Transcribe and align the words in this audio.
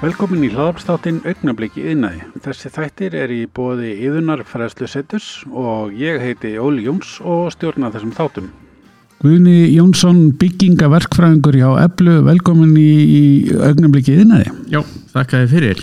Velkomin 0.00 0.46
í 0.46 0.48
hlaðarpstáttinn 0.48 1.18
Augnabliki 1.28 1.82
yðnaði. 1.90 2.22
Þessi 2.40 2.70
þættir 2.72 3.16
er 3.20 3.32
í 3.34 3.42
bóði 3.44 3.90
yðunar 4.06 4.40
fræðslu 4.48 4.86
setus 4.88 5.26
og 5.52 5.92
ég 5.92 6.22
heiti 6.24 6.54
Óli 6.56 6.86
Jóns 6.86 7.18
og 7.20 7.50
stjórna 7.52 7.90
þessum 7.92 8.14
þáttum. 8.16 8.46
Guðni 9.20 9.66
Jónsson, 9.74 10.30
byggingaverkfræðingur 10.40 11.58
hjá 11.60 11.66
Eblu, 11.82 12.22
velkomin 12.24 12.70
í, 12.80 12.84
í 13.04 13.24
Augnabliki 13.52 14.14
yðnaði. 14.16 14.46
Já, 14.72 14.80
þakka 15.12 15.42
þið 15.42 15.50
fyrir. 15.52 15.82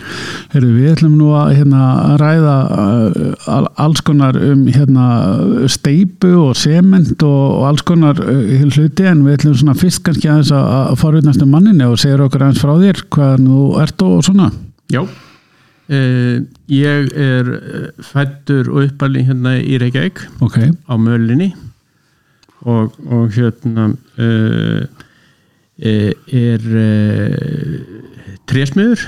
Herru, 0.55 0.69
við 0.73 0.87
ætlum 0.95 1.13
nú 1.19 1.27
að 1.37 1.51
hérna, 1.59 1.81
ræða 2.17 2.55
uh, 2.73 3.67
alls 3.85 4.01
konar 4.07 4.39
um 4.41 4.63
hérna, 4.73 5.05
steipu 5.69 6.31
og 6.47 6.57
sement 6.57 7.13
og, 7.27 7.43
og 7.59 7.67
alls 7.69 7.85
konar 7.85 8.23
uh, 8.25 8.65
hluti 8.71 9.05
en 9.05 9.21
við 9.27 9.37
ætlum 9.37 9.53
svona 9.61 9.77
fyrst 9.77 10.01
kannski 10.07 10.33
aðeins 10.33 10.55
að, 10.57 10.73
að 10.79 10.97
forutnast 11.03 11.45
um 11.45 11.53
manninni 11.53 11.85
og 11.85 12.01
segja 12.01 12.17
okkur 12.25 12.47
aðeins 12.47 12.65
frá 12.65 12.73
þér 12.81 13.05
hvað 13.13 13.45
þú 13.45 13.69
ert 13.85 14.07
og 14.09 14.17
svona. 14.25 14.49
Já, 14.89 15.03
uh, 15.05 16.35
ég 16.73 17.13
er 17.29 17.55
fættur 18.01 18.73
og 18.73 18.89
uppalinn 18.89 19.29
hérna 19.29 19.59
í 19.61 19.77
Reykjavík 19.77 20.25
okay. 20.41 20.73
á 20.89 20.97
mölinni 20.97 21.53
og, 22.67 22.97
og 23.07 23.31
hérna 23.35 23.91
er 25.77 26.65
trésmiður 28.47 29.03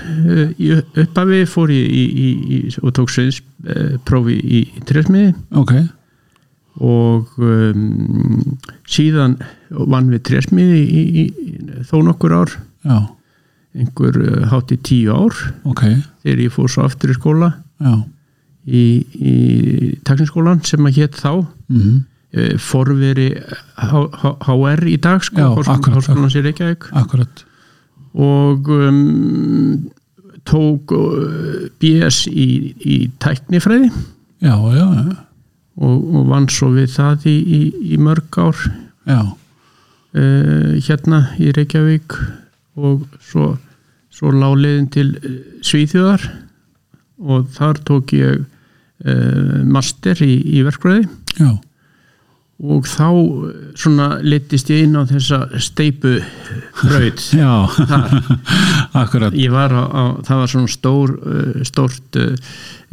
í 0.60 0.72
upphafi 0.78 1.44
fór 1.50 1.72
ég 1.74 1.88
í, 1.88 2.04
í, 2.04 2.28
í, 2.56 2.60
og 2.84 2.94
tók 2.98 3.12
sviðsprófi 3.14 4.36
í 4.40 4.64
trésmiði 4.90 5.32
okay. 5.60 5.88
og 6.84 7.32
um, 7.42 8.58
síðan 8.90 9.38
vann 9.70 10.12
við 10.12 10.26
trésmiði 10.30 10.84
í 10.84 11.26
þó 11.90 12.02
nokkur 12.10 12.36
ár 12.42 12.56
Já. 12.84 13.00
einhver 13.78 14.22
hátt 14.52 14.76
í 14.76 14.80
tíu 14.84 15.16
ár 15.16 15.36
okay. 15.70 16.00
þegar 16.24 16.46
ég 16.46 16.56
fór 16.56 16.72
svo 16.72 16.88
aftur 16.88 17.14
í 17.14 17.18
skóla 17.18 17.54
Já. 17.80 17.96
í, 18.68 18.86
í 19.16 19.36
takniskólan 20.08 20.64
sem 20.68 20.86
að 20.86 21.02
hétt 21.02 21.20
þá 21.20 21.32
mm 21.40 21.80
-hmm. 21.80 22.00
Forveri 22.62 23.32
HR 23.80 24.86
í 24.86 24.98
dag 25.02 25.24
sko, 25.26 25.56
Háskólan 25.66 26.30
sér 26.30 26.52
ekki 26.52 26.68
Akkurat. 26.94 27.46
Og 28.14 28.70
um, 28.70 29.90
tók 30.46 30.94
uh, 30.94 31.70
BS 31.82 32.28
í, 32.30 32.76
í 32.78 32.98
tæknifræði. 33.22 33.90
Já, 34.46 34.56
já, 34.76 34.86
já. 34.86 35.16
Og, 35.80 35.96
og 36.20 36.28
vann 36.30 36.50
svo 36.52 36.70
við 36.76 36.92
það 36.94 37.26
í, 37.32 37.38
í, 37.40 37.62
í 37.96 38.00
mörg 38.02 38.38
ár. 38.42 38.60
Uh, 40.14 40.78
hérna 40.86 41.24
í 41.42 41.54
Reykjavík. 41.56 42.18
Og 42.80 43.08
svo, 43.26 43.56
svo 44.14 44.34
láliðin 44.36 44.90
til 44.94 45.10
Svíþjóðar. 45.66 46.30
Og 47.26 47.50
þar 47.58 47.82
tók 47.90 48.14
ég 48.18 48.46
uh, 48.46 49.58
master 49.66 50.22
í 50.26 50.62
verkfræði. 50.68 51.10
Já 51.40 51.58
og 52.60 52.88
þá 52.92 53.08
svona 53.80 54.08
litist 54.20 54.68
ég 54.74 54.84
inn 54.84 54.98
á 55.00 55.08
þessa 55.08 55.46
steipu 55.64 56.18
Já, 57.40 57.54
akkurat. 59.02 59.36
Ég 59.36 59.54
var 59.54 59.72
á, 59.72 59.84
á, 59.88 60.04
það 60.28 60.42
var 60.42 60.52
svona 60.52 60.74
stór 60.74 61.14
stórt 61.68 62.20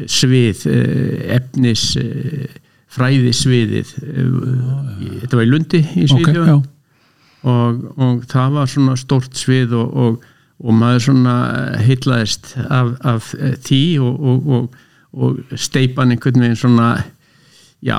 svið 0.06 0.62
efnis 1.34 1.88
fræðisviðið 2.96 3.90
þetta 3.96 5.34
var 5.34 5.44
í 5.44 5.50
Lundi 5.50 5.82
í 5.82 6.06
Svíðjóð 6.10 6.52
okay, 6.54 6.70
og, 7.50 7.82
og 7.98 8.22
það 8.30 8.56
var 8.60 8.70
svona 8.70 8.96
stórt 9.00 9.36
svið 9.38 9.74
og, 9.80 9.98
og, 10.06 10.30
og 10.62 10.78
maður 10.78 11.08
svona 11.08 11.36
heitlaðist 11.82 12.54
af, 12.70 12.94
af 13.02 13.34
því 13.66 13.82
og 14.06 15.58
steipan 15.58 16.14
einhvern 16.14 16.46
veginn 16.46 16.62
svona 16.62 16.94
já 17.84 17.98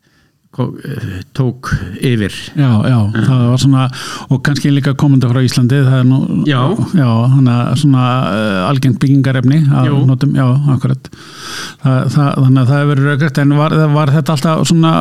tók 1.31 1.69
yfir. 2.03 2.33
Já, 2.59 2.83
já, 2.83 2.97
það 3.23 3.43
var 3.47 3.59
svona 3.61 3.85
og 4.27 4.41
kannski 4.43 4.71
líka 4.73 4.91
komandi 4.99 5.29
frá 5.31 5.39
Íslandi 5.45 5.79
það 5.85 5.95
er 6.01 6.09
nú, 6.09 6.19
já, 6.49 6.59
já 6.91 7.11
svona 7.79 8.03
uh, 8.27 8.57
algengt 8.67 8.99
byggingarefni 8.99 9.61
notum, 10.09 10.35
já, 10.35 10.43
akkurat. 10.75 11.09
Það, 11.81 11.97
það, 12.11 12.29
þannig 12.35 12.61
að 12.61 12.67
það 12.67 12.81
hefur 12.81 12.91
verið 12.91 13.09
röggrætt 13.09 13.41
en 13.45 13.55
var, 13.61 13.77
var 13.95 14.13
þetta 14.17 14.35
alltaf 14.35 14.67
svona 14.67 14.93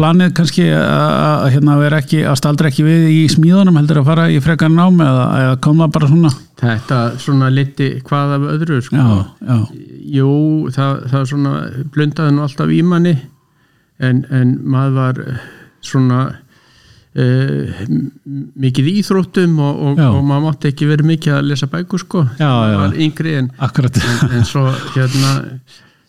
planið 0.00 0.34
kannski 0.40 0.68
að 0.72 1.48
hérna 1.52 1.78
vera 1.84 2.00
ekki, 2.00 2.24
að 2.24 2.40
staldra 2.40 2.72
ekki 2.72 2.88
við 2.88 3.08
í 3.12 3.22
smíðunum 3.36 3.80
heldur 3.82 4.00
að 4.00 4.12
fara 4.14 4.28
í 4.32 4.40
frekar 4.44 4.72
nám 4.72 5.00
eða, 5.04 5.30
eða 5.44 5.56
kom 5.68 5.84
það 5.84 5.96
bara 5.98 6.14
svona? 6.16 6.36
Þetta 6.58 7.06
svona 7.20 7.52
liti 7.52 7.94
hvað 8.06 8.38
af 8.38 8.52
öðru 8.56 8.80
sko. 8.82 8.96
já, 8.96 9.24
já. 9.44 9.58
Jú, 10.08 10.30
það, 10.72 11.02
það 11.12 11.32
svona 11.34 11.58
blundaði 11.92 12.32
nú 12.32 12.48
alltaf 12.48 12.72
í 12.72 12.80
manni 12.86 13.20
en, 13.98 14.22
en 14.30 14.54
maður 14.62 14.94
var 14.98 15.20
svona 15.84 16.20
uh, 17.18 17.82
mikið 18.58 18.90
íþróttum 18.94 19.58
og, 19.62 19.82
og, 19.90 20.00
og 20.08 20.22
maður 20.26 20.46
mátti 20.48 20.72
ekki 20.72 20.88
verið 20.90 21.10
mikið 21.12 21.36
að 21.38 21.50
lesa 21.52 21.68
bækur 21.72 22.04
sko. 22.04 22.24
Já, 22.40 22.50
var 22.78 22.96
yngri 22.96 23.36
en, 23.42 23.52
en, 23.58 24.24
en 24.38 24.48
svo 24.48 24.66
hérna 24.94 25.36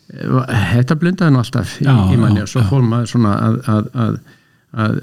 þetta 0.09 0.97
blundaði 0.97 1.35
nú 1.35 1.43
alltaf 1.43 1.77
í, 1.83 1.85
í 1.85 2.17
manni 2.17 2.41
og 2.41 2.49
svo 2.49 2.65
fór 2.69 2.85
maður 2.85 3.11
svona 3.13 3.35
að 3.45 3.59
að, 3.69 3.89
að, 3.93 4.19
að, 4.85 4.99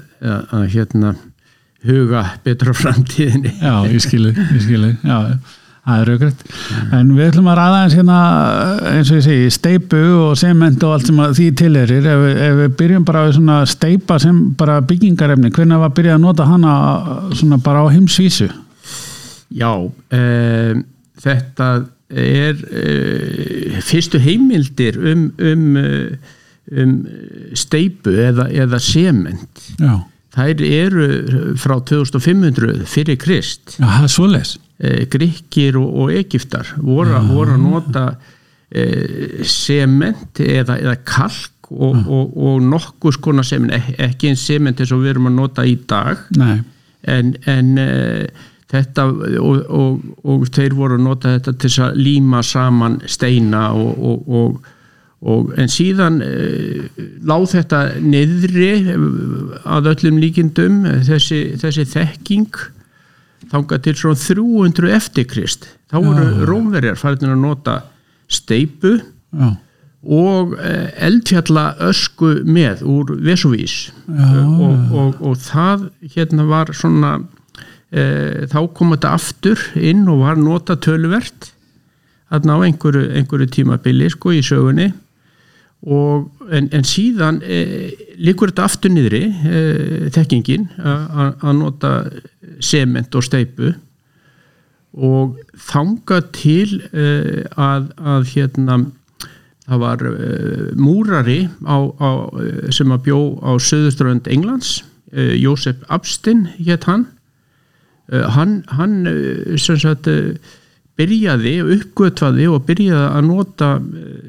að 0.57 0.65
hérna 0.75 1.13
huga 1.87 2.23
betra 2.43 2.73
á 2.73 2.75
framtíðinni. 2.75 3.53
Já, 3.61 3.73
ég 3.87 4.03
skilu, 4.03 4.33
ég 4.33 4.61
skilu 4.65 4.91
Já, 5.05 5.37
það 5.87 6.01
er 6.01 6.09
raugrætt 6.11 6.41
en 6.97 7.11
við 7.15 7.29
ætlum 7.29 7.49
að 7.51 7.59
ræða 7.61 7.79
eins 7.83 7.97
hérna 7.97 8.19
eins 8.91 9.11
og 9.11 9.19
ég 9.19 9.25
segi, 9.27 9.51
steipu 9.55 10.01
og 10.27 10.37
sement 10.39 10.83
og 10.83 10.95
allt 10.97 11.09
sem 11.09 11.21
því 11.39 11.47
tilerir, 11.61 12.09
ef, 12.13 12.25
ef 12.47 12.57
við 12.61 12.77
byrjum 12.81 13.07
bara 13.07 13.23
á 13.23 13.27
svona 13.35 13.59
steipa 13.69 14.19
sem 14.21 14.41
bara 14.59 14.79
byggingarefni 14.87 15.51
hvernig 15.55 15.83
var 15.83 15.91
að 15.91 15.99
byrja 16.01 16.17
að 16.17 16.25
nota 16.25 16.47
hana 16.49 16.73
svona 17.37 17.61
bara 17.63 17.85
á 17.87 17.93
heimsvísu? 17.93 18.49
Já 19.55 19.71
um, 19.79 20.83
þetta 21.23 21.69
er 22.07 22.59
uh, 22.67 23.79
fyrstu 23.87 24.19
heimildir 24.23 24.99
um 24.99 25.29
um, 25.39 25.65
um 26.67 26.93
steipu 27.55 28.11
eða, 28.11 28.49
eða 28.51 28.79
sement. 28.83 29.67
Já. 29.79 29.99
Þær 30.37 30.61
eru 30.67 31.05
frá 31.57 31.79
2500 31.81 32.83
fyrir 32.85 33.17
Krist. 33.17 33.77
Já, 33.79 33.87
það 33.87 34.03
er 34.03 34.11
svoleis 34.13 34.51
e, 34.57 34.66
Gríkir 34.77 35.77
og, 35.79 35.87
og 36.03 36.11
Egiptar 36.13 36.75
voru, 36.77 37.15
voru 37.31 37.55
að 37.55 37.63
nota 37.63 38.03
e, 38.69 38.83
sement 39.47 40.41
eða, 40.43 40.77
eða 40.83 40.97
kalk 41.07 41.71
og, 41.71 42.03
og, 42.05 42.35
og 42.37 42.61
nokkus 42.63 43.17
konar 43.19 43.47
sement, 43.47 43.73
ekki 43.97 44.29
einn 44.29 44.39
sement 44.39 44.79
eins 44.79 44.93
og 44.93 45.01
við 45.01 45.15
erum 45.15 45.31
að 45.31 45.37
nota 45.39 45.65
í 45.65 45.75
dag. 45.89 46.21
Nei. 46.37 46.59
en, 47.09 47.33
en 47.49 47.73
e, 47.81 47.89
þetta 48.69 49.07
og 49.07 50.47
þeir 50.53 50.75
voru 50.77 50.97
að 50.97 51.05
nota 51.07 51.35
þetta 51.37 51.53
til 51.63 51.73
að 51.87 52.01
líma 52.03 52.43
saman 52.45 53.01
steina 53.07 53.69
og 53.73 54.65
Og, 55.25 55.47
en 55.57 55.65
síðan 55.71 56.19
e, 56.21 56.33
láð 57.25 57.47
þetta 57.55 57.79
niðri 58.05 58.67
að 59.65 59.89
öllum 59.95 60.19
líkindum 60.21 60.83
þessi, 61.07 61.39
þessi 61.57 61.87
þekking 61.89 62.59
þánga 63.51 63.79
til 63.83 63.95
svona 63.97 64.19
300 64.19 64.91
eftir 64.97 65.27
Krist. 65.29 65.69
Þá 65.91 65.97
voru 66.03 66.49
rómverjar 66.49 66.99
farin 66.99 67.31
að 67.31 67.39
nota 67.41 67.77
steipu 68.27 68.97
Já. 68.97 69.53
og 70.03 70.53
e, 70.59 70.75
eldfjalla 71.07 71.65
ösku 71.87 72.33
með 72.47 72.83
úr 72.87 73.15
Vesuvís. 73.23 73.87
Og, 74.07 74.91
og, 74.91 75.21
og 75.21 75.39
það 75.41 75.89
hérna 76.15 76.47
var 76.49 76.73
svona 76.75 77.17
e, 77.91 78.47
þá 78.51 78.59
kom 78.75 78.95
þetta 78.95 79.15
aftur 79.15 79.67
inn 79.79 80.07
og 80.11 80.25
var 80.25 80.39
nota 80.41 80.75
töluvert 80.75 81.53
að 82.27 82.47
ná 82.49 82.57
einhverju, 82.59 83.09
einhverju 83.15 83.51
tímabili 83.55 84.09
sko 84.11 84.35
í 84.35 84.43
sögunni. 84.43 84.91
Og, 85.87 86.25
en, 86.51 86.67
en 86.73 86.87
síðan 86.87 87.37
e, 87.45 87.91
likur 88.19 88.49
þetta 88.51 88.65
aftur 88.65 88.91
niðri 88.91 89.21
e, 89.29 89.59
þekkingin 90.15 90.65
að 90.81 91.53
nota 91.59 91.91
sement 92.63 93.15
og 93.15 93.25
steipu 93.25 93.73
og 94.97 95.37
þanga 95.67 96.21
til 96.33 96.79
e, 96.89 97.07
að, 97.53 97.91
að 97.97 98.29
hérna 98.33 98.77
það 99.67 99.81
var 99.83 100.03
múrari 100.79 101.41
á, 101.67 101.77
á, 101.99 102.09
sem 102.71 102.93
að 102.95 103.03
bjó 103.09 103.19
á 103.43 103.51
söðuströnd 103.59 104.29
Englands 104.31 104.79
Jósef 105.11 105.83
Abstin 105.87 106.45
hétt 106.59 106.83
hann. 106.83 107.05
Hann, 108.11 108.61
hann 108.75 108.97
sem 109.59 109.79
sagt 109.79 110.07
byrjaði, 110.97 111.53
uppgötvaði 111.77 112.47
og 112.49 112.65
byrjaði 112.67 113.07
að 113.07 113.27
nota 113.27 113.69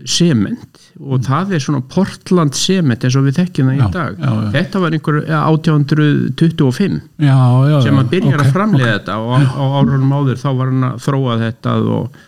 sement 0.08 0.84
og 0.98 1.22
það 1.26 1.54
er 1.56 1.62
svona 1.62 1.80
Portland 1.94 2.56
sement 2.58 3.04
eins 3.06 3.16
og 3.18 3.28
við 3.28 3.38
þekkjum 3.38 3.70
það 3.70 3.78
í 3.78 3.90
dag 3.94 4.16
já, 4.18 4.28
já. 4.28 4.48
þetta 4.56 4.82
var 4.82 4.96
einhver 4.96 5.20
1825 5.26 6.98
já, 7.22 7.38
já, 7.70 7.76
sem 7.86 8.00
að 8.00 8.10
byrja 8.14 8.32
ok, 8.34 8.40
að 8.42 8.56
framlega 8.56 8.88
ok. 8.88 8.96
þetta 8.96 9.18
og 9.22 9.28
á, 9.30 9.38
á 9.46 9.64
árunum 9.78 10.16
áður 10.18 10.42
þá 10.42 10.48
var 10.48 10.72
hann 10.72 10.88
að 10.88 10.98
þróa 11.06 11.38
þetta 11.44 11.76
og, 11.94 12.18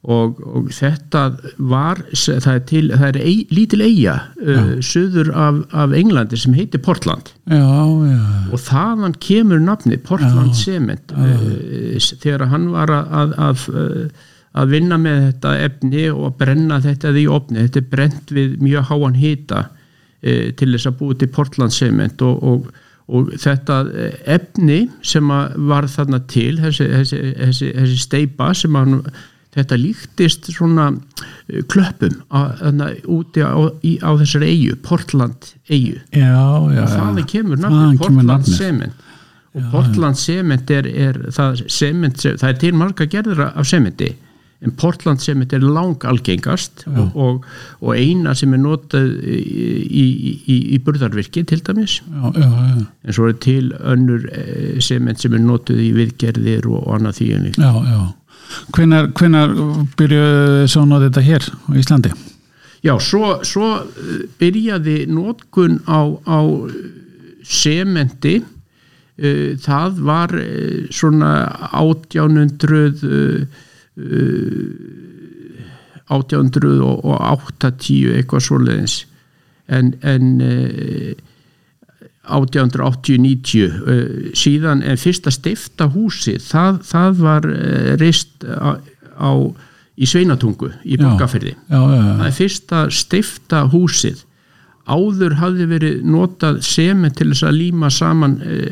og, 0.00 0.38
og 0.48 0.70
þetta 0.72 1.26
var 1.58 2.00
það 2.16 2.54
er, 2.54 2.62
til, 2.68 2.86
það 2.94 3.06
er 3.10 3.18
ei, 3.20 3.34
lítil 3.52 3.82
eiga 3.84 4.14
uh, 4.40 4.70
söður 4.84 5.28
af, 5.36 5.60
af 5.76 5.94
Englandi 5.96 6.38
sem 6.40 6.56
heitir 6.56 6.80
Portland. 6.84 7.34
Já, 7.50 7.60
já, 8.08 8.22
og 8.48 8.62
þaðan 8.64 9.16
kemur 9.20 9.60
nafni 9.60 10.00
Portland 10.00 10.56
Cement 10.56 11.12
uh, 11.12 11.98
þegar 12.00 12.48
hann 12.52 12.70
var 12.72 12.92
að, 12.96 13.10
að, 13.20 13.34
að, 13.44 13.66
uh, 13.74 14.28
að 14.60 14.72
vinna 14.72 15.00
með 15.00 15.26
þetta 15.26 15.56
efni 15.66 16.06
og 16.14 16.38
brenna 16.40 16.80
þetta 16.82 17.12
í 17.12 17.26
opni 17.30 17.66
þetta 17.66 17.82
er 17.82 17.90
brent 17.92 18.32
við 18.34 18.56
mjög 18.64 18.88
háan 18.88 19.18
hita 19.20 19.66
uh, 19.68 20.46
til 20.56 20.70
þess 20.72 20.88
að 20.88 20.96
búið 21.02 21.20
til 21.20 21.34
Portland 21.36 21.76
Cement 21.76 22.24
og, 22.24 22.40
og, 22.40 22.70
og 23.10 23.34
þetta 23.42 23.82
eh, 23.90 24.16
efni 24.36 24.84
sem 25.02 25.28
að 25.34 25.60
var 25.68 25.88
þarna 25.90 26.20
til 26.30 26.54
þessi, 26.62 26.88
þessi, 26.94 27.20
þessi, 27.36 27.70
þessi 27.74 28.00
steipa 28.00 28.52
sem 28.56 28.76
að 28.78 28.86
hann 28.86 29.14
þetta 29.56 29.78
líktist 29.80 30.50
svona 30.54 30.88
eh, 30.92 31.62
klöppum 31.70 32.20
á, 32.30 32.54
úti 33.10 33.42
á, 33.42 33.58
í, 33.82 33.96
á 33.98 34.10
þessari 34.20 34.52
eigu, 34.54 34.78
Portland 34.86 35.52
eigu 35.70 35.98
og 36.14 36.72
þaðan 36.78 37.22
kemur 37.30 37.62
kemur 37.62 38.00
Portland. 38.00 38.50
Cement. 38.50 39.06
Og 39.50 39.70
Portland 39.72 40.18
Cement 40.18 40.70
er, 40.70 40.86
er 40.86 41.22
það, 41.34 41.64
cement, 41.66 42.26
það 42.26 42.50
er 42.52 42.58
til 42.62 42.74
marga 42.78 43.06
gerður 43.10 43.48
af 43.50 43.66
sementi 43.66 44.12
en 44.60 44.74
Portland 44.76 45.20
Cement 45.24 45.52
er 45.56 45.62
lang 45.64 46.04
algengast 46.04 46.84
og, 46.90 47.44
og, 47.80 47.90
eina 47.96 48.34
sem 48.36 48.52
er 48.52 48.60
notað 48.60 49.08
í, 49.24 49.38
í, 50.02 50.04
í, 50.44 50.56
í 50.76 50.80
burðarvirki 50.84 51.46
til 51.48 51.62
dæmis. 51.64 52.00
Já, 52.04 52.26
já, 52.36 52.44
já, 52.44 52.82
en 52.84 53.16
svo 53.16 53.30
er 53.30 53.38
til 53.40 53.72
önnur 53.80 54.26
eh, 54.28 54.80
sement 54.84 55.22
sem 55.22 55.36
er 55.36 55.44
notað 55.44 55.80
í 55.80 55.90
viðgerðir 55.96 56.68
og, 56.68 56.82
og 56.82 56.98
annað 56.98 57.20
því 57.20 57.30
en 57.36 57.46
líka 57.48 57.64
já, 57.64 57.72
já. 57.88 58.00
Hvenar, 58.74 59.04
hvenar 59.16 59.48
byrjuðu 59.98 60.68
svo 60.70 60.80
að 60.84 60.90
nota 60.90 61.06
þetta 61.08 61.26
hér 61.26 61.42
á 61.50 61.52
Íslandi? 61.80 62.10
Já, 62.80 62.94
svo, 63.04 63.26
svo 63.44 63.68
eh, 63.84 64.22
byrjaði 64.40 64.98
nótkun 65.12 65.74
á, 65.84 66.00
á 66.24 66.40
sementi 67.44 68.40
uh, 68.40 69.52
það 69.60 70.00
var 70.06 70.30
svona 70.94 71.32
1800 71.76 73.04
uh, 73.04 73.44
1880 76.10 78.16
eitthvað 78.16 78.42
svoleiðis 78.46 78.96
en, 79.70 79.94
en 80.02 80.40
uh, 80.42 81.12
1880-90 82.28 83.64
uh, 83.64 84.04
síðan 84.36 84.84
en 84.84 85.00
fyrsta 85.00 85.32
stifta 85.32 85.88
húsi 85.94 86.36
það, 86.42 86.82
það 86.90 87.20
var 87.24 87.48
uh, 87.48 87.90
reist 88.00 88.44
á, 88.44 88.76
á 89.16 89.30
í 90.00 90.08
Sveinatungu 90.08 90.70
í 90.84 90.96
já, 91.92 92.04
það 92.18 92.26
er 92.26 92.36
fyrsta 92.36 92.82
stifta 92.94 93.64
húsið. 93.72 94.24
Áður 94.90 95.36
hafði 95.38 95.66
verið 95.70 96.06
notað 96.08 96.62
sement 96.66 97.18
til 97.18 97.28
þess 97.30 97.46
að 97.46 97.58
líma 97.58 97.90
saman 97.92 98.38
e, 98.40 98.56
e, 98.56 98.70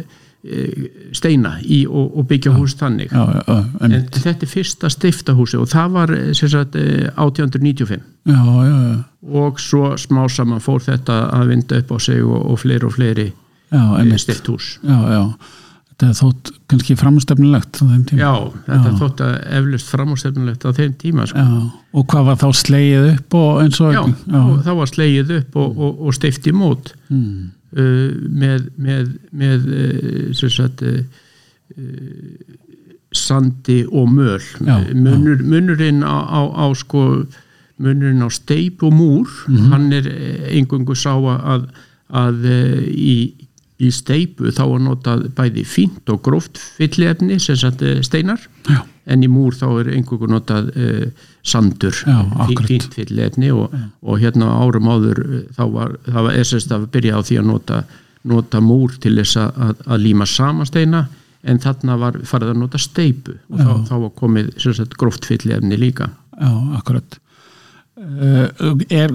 steina 1.13 1.57
í, 1.67 1.81
og, 1.91 2.13
og 2.21 2.27
byggja 2.31 2.53
hús 2.55 2.77
þannig. 2.79 3.11
Já, 3.11 3.25
já, 3.35 3.57
en 3.83 3.97
en, 3.97 4.07
þetta 4.15 4.47
er 4.47 4.53
fyrsta 4.53 4.91
stifta 4.93 5.35
húsið 5.35 5.65
og 5.65 5.71
það 5.73 5.95
var 5.97 6.15
eh, 6.15 6.31
sagt, 6.39 6.79
eh, 6.79 7.09
1895 7.19 7.99
já, 8.29 8.39
já, 8.39 8.77
já, 8.87 8.99
og 9.43 9.59
svo 9.63 9.97
smá 9.99 10.23
saman 10.31 10.63
fór 10.63 10.85
þetta 10.87 11.25
að 11.35 11.55
vinda 11.55 11.81
upp 11.83 11.91
á 11.91 11.97
sig 12.07 12.23
og, 12.23 12.39
og 12.53 12.61
fleiri 12.63 12.87
og 12.87 12.95
fleiri 12.95 13.31
stift 14.23 14.53
hús. 14.53 14.77
Já, 14.87 14.99
já. 15.13 15.25
Þetta 15.99 16.15
þótt 16.15 16.51
kannski 16.71 16.95
framstefnilegt 16.95 17.81
á 17.83 17.85
þeim 17.91 18.03
tíma. 18.07 18.21
já, 18.23 18.35
þetta 18.69 18.91
þótt 19.01 19.23
að 19.27 19.33
eflust 19.59 19.89
framúrstefnulegt 19.91 20.63
á 20.63 20.71
þeim 20.77 20.93
tíma 21.03 21.27
sko. 21.27 21.47
Og 21.99 22.07
hvað 22.13 22.29
var 22.31 22.39
þá 22.39 22.49
slegið 22.55 23.07
upp 23.17 23.35
og 23.41 23.63
eins 23.65 23.81
og 23.83 23.97
já, 23.97 24.03
það 24.31 24.75
var 24.79 24.93
slegið 24.93 25.33
upp 25.41 25.59
og, 25.59 25.81
og, 25.83 26.05
og 26.07 26.15
stift 26.15 26.47
í 26.47 26.55
mót. 26.55 26.93
Mm. 27.11 27.49
Uh, 27.77 28.13
með, 28.43 28.69
með, 28.77 29.11
með 29.33 29.67
uh, 29.69 30.33
sem 30.39 30.51
sagt 30.51 30.83
uh, 30.83 31.01
uh, 31.77 32.57
sandi 33.15 33.83
og 33.89 34.09
möl 34.13 34.41
Já, 34.61 34.79
Munur, 34.95 35.41
munurinn 35.43 36.03
á, 36.05 36.17
á, 36.29 36.41
á 36.45 36.65
sko 36.77 37.25
munurinn 37.81 38.21
á 38.25 38.29
steip 38.33 38.83
og 38.85 38.93
múr 38.93 39.29
Mhm. 39.49 39.69
hann 39.73 39.93
er 39.93 40.07
engungu 40.53 40.95
sá 40.99 41.15
að, 41.17 41.69
að 42.11 42.45
uh, 42.45 42.83
í, 42.93 43.33
í 43.81 43.91
steipu 43.95 44.51
þá 44.53 44.63
er 44.67 44.83
notað 44.85 45.29
bæði 45.39 45.65
fínt 45.65 46.11
og 46.13 46.21
gróft 46.27 46.59
fyllefni 46.77 47.39
sem 47.41 47.57
sagt 47.57 47.83
uh, 47.83 48.01
steinar 48.05 48.41
Já. 48.69 48.83
En 49.09 49.25
í 49.25 49.29
múr 49.31 49.57
þá 49.57 49.67
er 49.81 49.93
engungu 49.97 50.29
notað 50.31 50.71
uh, 50.75 51.29
sandur, 51.47 51.97
fínt 52.67 52.91
fyllefni 52.95 53.53
og, 53.55 53.75
og 54.03 54.21
hérna 54.23 54.51
árum 54.63 54.91
áður 54.93 55.23
uh, 55.25 55.39
þá 55.57 55.63
var, 55.75 55.95
það 56.09 56.29
var 56.29 56.41
essast 56.43 56.75
að 56.75 56.89
byrja 56.97 57.17
á 57.17 57.21
því 57.25 57.41
að 57.41 57.49
nota, 57.53 57.83
nota 58.29 58.63
múr 58.65 58.99
til 59.03 59.17
þess 59.21 59.41
að, 59.41 59.63
að, 59.87 60.03
líma 60.05 60.29
samasteina 60.29 61.07
en 61.49 61.63
þarna 61.63 61.97
var 62.01 62.19
farið 62.27 62.53
að 62.53 62.61
nota 62.65 62.83
steipu 62.83 63.39
og 63.49 63.63
þá, 63.63 63.73
þá 63.89 63.95
var 64.05 64.13
komið 64.19 64.53
sagt, 64.61 64.99
gróft 64.99 65.29
fyllefni 65.29 65.79
líka. 65.79 66.11
Já, 66.39 66.51
akkurat 66.79 67.19
er 67.99 69.11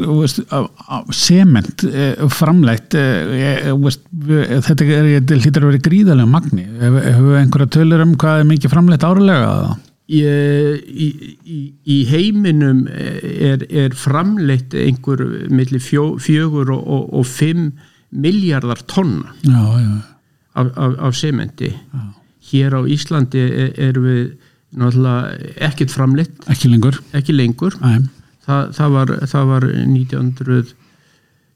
á- 0.52 0.70
á- 0.90 1.06
sement 1.16 1.84
er, 1.88 3.62
þú 3.72 3.78
veist, 3.86 4.04
við- 4.12 4.52
þetta 4.68 4.88
er, 4.98 5.10
hlýtur 5.22 5.64
að 5.64 5.70
vera 5.72 5.84
gríðarlega 5.88 6.30
magni. 6.30 6.66
Hefur 6.82 7.30
við 7.30 7.40
einhverja 7.42 7.70
tölur 7.78 8.04
um 8.06 8.16
hvað 8.20 8.40
er 8.44 8.50
mikið 8.52 8.74
framleitt 8.76 9.06
árlega 9.08 9.50
í, 10.14 11.08
í, 11.48 11.60
í, 11.88 11.98
heiminum 12.12 12.84
er, 12.92 13.64
er 13.72 13.96
framleitt 13.96 14.76
einhver 14.76 15.24
milli 15.50 15.80
fjó, 15.80 16.18
fjögur 16.20 16.74
og, 16.76 16.84
og, 16.84 17.06
og 17.22 17.26
fimm 17.30 17.72
miljardar 18.14 18.84
tonna 18.86 19.32
já, 19.42 19.62
já, 19.80 19.94
af, 20.56 20.68
af, 20.78 20.98
af 21.08 21.16
sementi. 21.18 21.72
Hér 22.52 22.76
á 22.78 22.82
Íslandi 22.86 23.40
er, 23.48 23.72
erum 23.88 24.04
við 24.06 24.26
náttúrulega 24.76 25.54
ekkert 25.70 25.94
framleitt. 25.96 26.36
Ekki 26.52 26.70
lengur. 26.70 27.00
Ekki 27.14 27.34
lengur 27.34 27.80
Æ, 28.44 28.48
Þa, 28.48 28.56
það, 28.76 28.96
var, 28.98 29.12
það 29.32 29.52
var 29.52 29.66
1900 29.72 30.74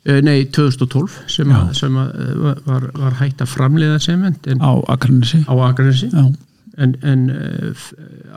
eh, 0.07 0.19
nei 0.23 0.37
2012 0.55 1.17
sem, 1.33 1.49
að, 1.51 1.71
sem 1.75 1.97
að 1.99 2.13
eh, 2.23 2.35
var, 2.63 2.85
var 2.95 3.17
hægt 3.19 3.43
að 3.43 3.51
framleiða 3.51 3.97
sement 4.03 4.47
en, 4.47 4.61
á 4.63 4.71
Akranesi. 4.93 5.41
Á 5.43 5.55
Akranesi. 5.67 6.07
Já, 6.13 6.29
en, 6.77 6.95
en 7.03 7.25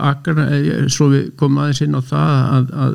Akran, 0.00 0.40
uh, 0.42 0.88
svo 0.90 1.10
við 1.12 1.30
komum 1.38 1.62
aðeins 1.62 1.82
inn 1.84 1.94
á 1.94 2.02
það 2.02 2.32
að, 2.40 2.72
að, 2.84 2.94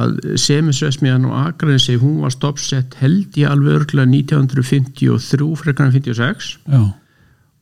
að 0.00 0.14
semisvesmiðan 0.46 1.26
og 1.28 1.36
Akranesi 1.42 1.98
hún 2.00 2.22
var 2.24 2.32
stoppsett 2.32 2.96
held 3.02 3.36
í 3.36 3.44
alveg 3.48 3.82
örgla 3.82 4.06
1953 4.08 5.50
frekar 5.60 5.90
en 5.90 5.96
56 5.98 6.54
já, 6.70 6.84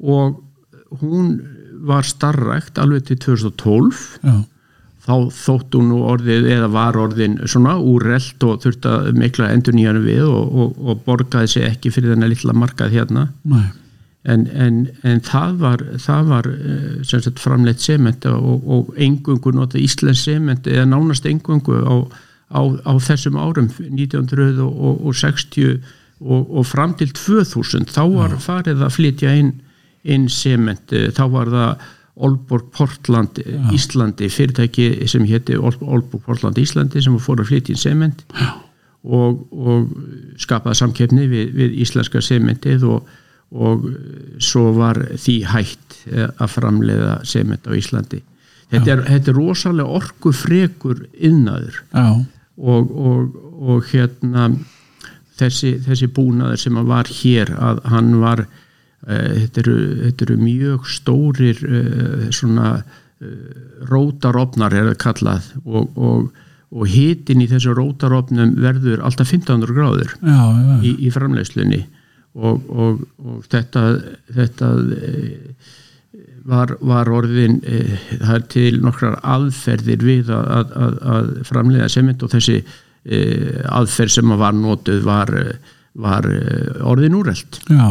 og 0.05 1.01
hún 1.03 1.33
var 1.89 2.07
starrækt 2.07 2.79
alveg 2.79 3.09
til 3.09 3.19
2012 3.25 4.05
já, 4.23 4.37
þá 5.09 5.33
þótt 5.33 5.77
hún 5.79 5.89
nú 5.89 5.99
orðið 6.05 6.47
eða 6.53 6.69
var 6.75 6.99
orðin 7.01 7.39
svona 7.49 7.79
úrrelt 7.81 8.45
og 8.45 8.61
þurfti 8.65 8.91
að 8.93 9.11
mikla 9.17 9.49
endur 9.55 9.77
nýjanu 9.77 10.03
við 10.05 10.25
og, 10.29 10.51
og, 10.53 10.81
og 10.85 11.05
borgaði 11.07 11.53
sig 11.55 11.69
ekki 11.71 11.93
fyrir 11.95 12.13
þennan 12.13 12.33
litla 12.35 12.57
markað 12.57 12.97
hérna. 12.99 13.29
En, 14.29 14.45
en, 14.53 14.83
en 15.09 15.23
það 15.25 15.55
var, 15.63 15.85
það 16.05 16.27
var 16.29 16.49
eh, 16.53 16.89
sem 17.09 17.23
sagt 17.25 17.41
framleitt 17.41 17.81
sement 17.81 18.27
og, 18.29 18.67
og 18.69 18.91
engungu 19.01 19.55
nota 19.57 19.81
Íslands 19.81 20.27
sement 20.27 20.69
eða 20.69 20.85
nánast 20.91 21.25
engungu 21.31 21.79
á, 21.81 21.97
á, 22.53 22.61
á 22.85 22.93
þessum 23.01 23.39
árum 23.41 23.71
1960 23.79 25.79
og, 26.21 26.51
og 26.51 26.67
fram 26.67 26.93
til 26.99 27.13
2000 27.15 27.89
þá 27.95 28.03
var 28.13 28.37
farið 28.43 28.85
að 28.85 28.95
flytja 28.99 29.33
inn, 29.39 29.55
inn 30.05 30.29
sement, 30.29 30.93
eh, 30.93 31.09
þá 31.15 31.25
var 31.33 31.55
það 31.55 31.89
Olborg 32.19 32.71
Portland 32.75 33.39
Já. 33.39 33.61
Íslandi 33.75 34.29
fyrirtæki 34.33 34.89
sem 35.11 35.27
hétti 35.29 35.59
Olborg 35.59 36.19
Portland 36.25 36.59
Íslandi 36.59 37.03
sem 37.05 37.19
fór 37.23 37.43
að 37.43 37.53
flytja 37.53 37.75
inn 37.75 37.83
sement 37.83 38.25
og, 39.05 39.45
og 39.53 39.93
skapaði 40.41 40.81
samkeppni 40.81 41.29
við, 41.31 41.53
við 41.55 41.77
íslenska 41.85 42.23
sementið 42.25 42.89
og, 42.89 43.13
og 43.55 43.87
svo 44.43 44.73
var 44.77 45.01
því 45.15 45.37
hægt 45.53 46.01
eh, 46.11 46.27
að 46.27 46.57
framleiða 46.57 47.21
sement 47.29 47.71
á 47.71 47.73
Íslandi. 47.79 48.23
Þetta 48.69 48.93
er, 48.97 49.05
þetta 49.07 49.33
er 49.33 49.39
rosalega 49.39 50.01
orkufrekur 50.01 51.07
innaður 51.15 51.79
já, 51.95 52.09
og, 52.59 52.91
og, 52.91 53.39
og 53.63 53.87
hérna 53.93 54.51
þessi, 55.39 55.77
þessi 55.87 56.09
búnaður 56.13 56.61
sem 56.65 56.81
var 56.89 57.09
hér 57.21 57.55
að 57.57 57.85
hann 57.93 58.17
var 58.21 58.45
þetta, 59.07 59.63
eru, 59.63 59.77
þetta 60.07 60.27
eru 60.27 60.39
mjög 60.43 60.89
stórir 60.91 61.63
uh, 61.65 62.27
svona 62.35 62.79
rótarofnar 63.89 64.75
er 64.79 64.93
það 64.93 64.99
kallað 65.03 65.47
og, 65.65 65.97
og, 65.99 66.45
og 66.71 66.91
hitin 66.91 67.43
í 67.43 67.49
þessu 67.51 67.75
rótarofnum 67.75 68.55
verður 68.63 69.03
alltaf 69.07 69.33
1500 69.33 69.75
gráður 69.75 70.13
já, 70.23 70.39
já. 70.39 70.77
í, 70.87 70.93
í 71.03 71.11
framleiðslunni 71.11 71.81
og, 72.39 72.69
og, 72.71 73.01
og 73.25 73.41
þetta, 73.51 73.83
þetta 74.37 74.71
var, 76.49 76.77
var 76.79 77.11
orðin 77.11 77.59
það 77.65 78.35
er 78.37 78.47
til 78.55 78.75
nokkrar 78.85 79.19
aðferðir 79.27 80.05
við 80.07 80.31
að, 80.35 80.71
að, 80.85 81.01
að 81.17 81.33
framleiða 81.49 81.91
sement 81.97 82.23
og 82.23 82.33
þessi 82.37 82.61
aðferð 83.69 84.15
sem 84.19 84.39
var 84.39 84.57
notuð 84.57 85.03
var, 85.07 85.35
var 85.99 86.27
orðin 86.87 87.17
úreld 87.19 87.59
Já, 87.67 87.87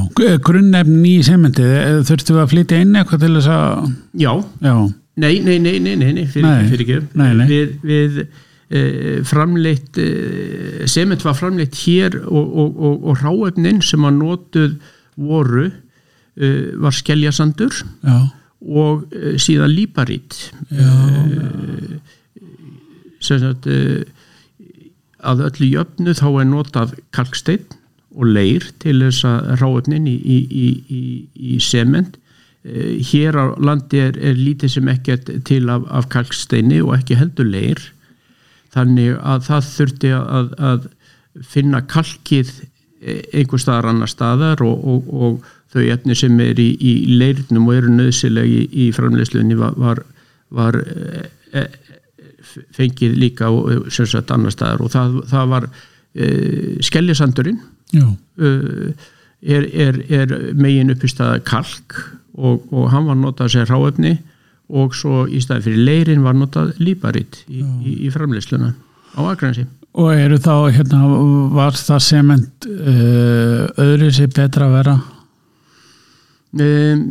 grunnefn 0.45 1.05
í 1.07 1.17
sementi 1.27 1.65
þurftu 2.07 2.37
að 2.41 2.51
flytja 2.53 2.81
inn 2.83 2.95
eitthvað 2.95 3.25
til 3.25 3.33
þess 3.35 3.51
að 3.51 3.87
Já, 4.23 4.31
Já, 4.63 4.75
nei, 5.19 5.33
nei, 5.43 5.57
nei, 5.59 5.77
nei, 5.83 5.95
nei, 5.99 6.11
nei 6.15 6.27
fyrir, 6.31 6.83
ekki 6.85 6.99
Nei, 7.19 7.31
nei. 7.35 7.47
við, 7.49 7.73
við 7.83 8.21
e, 8.23 8.83
framleitt 9.27 9.99
e, 10.01 10.07
sement 10.89 11.25
var 11.25 11.37
framleitt 11.39 11.77
hér 11.83 12.19
og, 12.23 12.45
og, 12.47 12.79
og, 12.79 13.07
og 13.11 13.23
ráefnin 13.23 13.83
sem 13.85 14.07
að 14.07 14.19
notuð 14.21 14.77
voru 15.17 15.67
e, 15.67 16.51
var 16.79 16.95
skeljasandur 16.95 17.81
já, 17.81 18.17
og 18.57 19.03
síðan 19.37 19.69
líparít. 19.69 20.33
Sem 23.21 23.41
sagt 23.41 23.67
að 25.27 25.43
öllu 25.45 25.67
jöfnu 25.69 26.15
þá 26.17 26.27
er 26.29 26.47
notað 26.49 26.95
kalksteinn 27.13 27.76
og 28.17 28.31
leir 28.33 28.65
til 28.81 28.97
þess 29.03 29.25
að 29.29 29.51
ráefnin 29.61 30.07
í, 30.09 30.15
í, 30.17 30.37
í, 30.49 31.01
í, 31.53 31.57
sement. 31.61 32.17
Eh, 32.65 32.97
hér 33.11 33.37
á 33.37 33.45
landi 33.61 34.01
er, 34.01 34.17
er 34.17 34.39
lítið 34.39 34.73
sem 34.77 34.89
ekkert 34.91 35.29
til 35.47 35.67
af, 35.73 35.85
af 35.93 36.09
kalksteini 36.13 36.81
og 36.81 36.95
ekki 36.97 37.19
heldur 37.19 37.49
leir. 37.49 37.83
Þannig 38.73 39.19
að 39.21 39.45
það 39.47 39.69
þurfti 39.75 40.15
að, 40.17 40.49
að 40.57 40.89
finna 41.45 41.83
kalkið 41.85 42.51
eh, 42.57 43.21
einhver 43.37 43.61
staðar 43.61 43.91
annar 43.93 44.11
staðar 44.11 44.65
og, 44.65 44.81
og, 44.81 45.13
og 45.13 45.53
þau 45.73 45.85
efni 45.93 46.17
sem 46.17 46.41
er 46.41 46.59
í, 46.61 46.71
í 46.73 46.93
leirnum 47.19 47.69
og 47.69 47.77
eru 47.77 47.93
nöðsilegi 47.93 48.63
í, 48.65 48.87
í 48.87 48.89
framleiðslunni 48.95 49.57
var, 49.59 49.77
var, 49.77 50.01
var 50.55 50.79
e, 50.81 51.65
fengið 52.73 53.17
líka 53.19 53.51
og 53.51 53.91
sem 53.93 54.07
sagt 54.09 54.31
annar 54.33 54.55
staðar. 54.55 54.85
Og 54.85 54.93
það, 54.93 55.17
það 55.29 55.51
var 55.53 55.67
e, 55.67 56.29
skellisandurinn 56.87 57.59
er, 57.95 59.63
er, 59.87 60.01
er 60.09 60.33
megin 60.57 60.91
uppistæða 60.93 61.39
kalk 61.47 61.97
og, 62.37 62.65
og 62.71 62.89
hann 62.93 63.07
var 63.07 63.17
notað 63.19 63.53
sér 63.55 63.71
ráefni 63.71 64.17
og 64.67 64.95
svo 64.97 65.23
í 65.31 65.39
staði 65.43 65.69
fyrir 65.69 65.85
leirin 65.87 66.25
var 66.25 66.35
notað 66.35 66.75
líparitt 66.83 67.43
í, 67.47 67.63
í, 67.63 67.97
í 68.07 68.11
framleysluna 68.13 68.73
á 69.17 69.21
Akransi 69.31 69.67
Og 69.97 70.11
eru 70.13 70.37
þá, 70.37 70.67
hérna, 70.75 70.99
var 71.55 71.73
það 71.73 72.01
sement 72.05 72.67
uh, 72.69 73.63
öðru 73.81 74.11
sér 74.13 74.27
betra 74.29 74.67
að 74.67 74.75
vera? 74.75 74.93
um, 76.53 77.01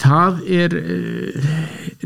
það 0.00 0.40
er 0.50 0.74
uh, 0.80 1.52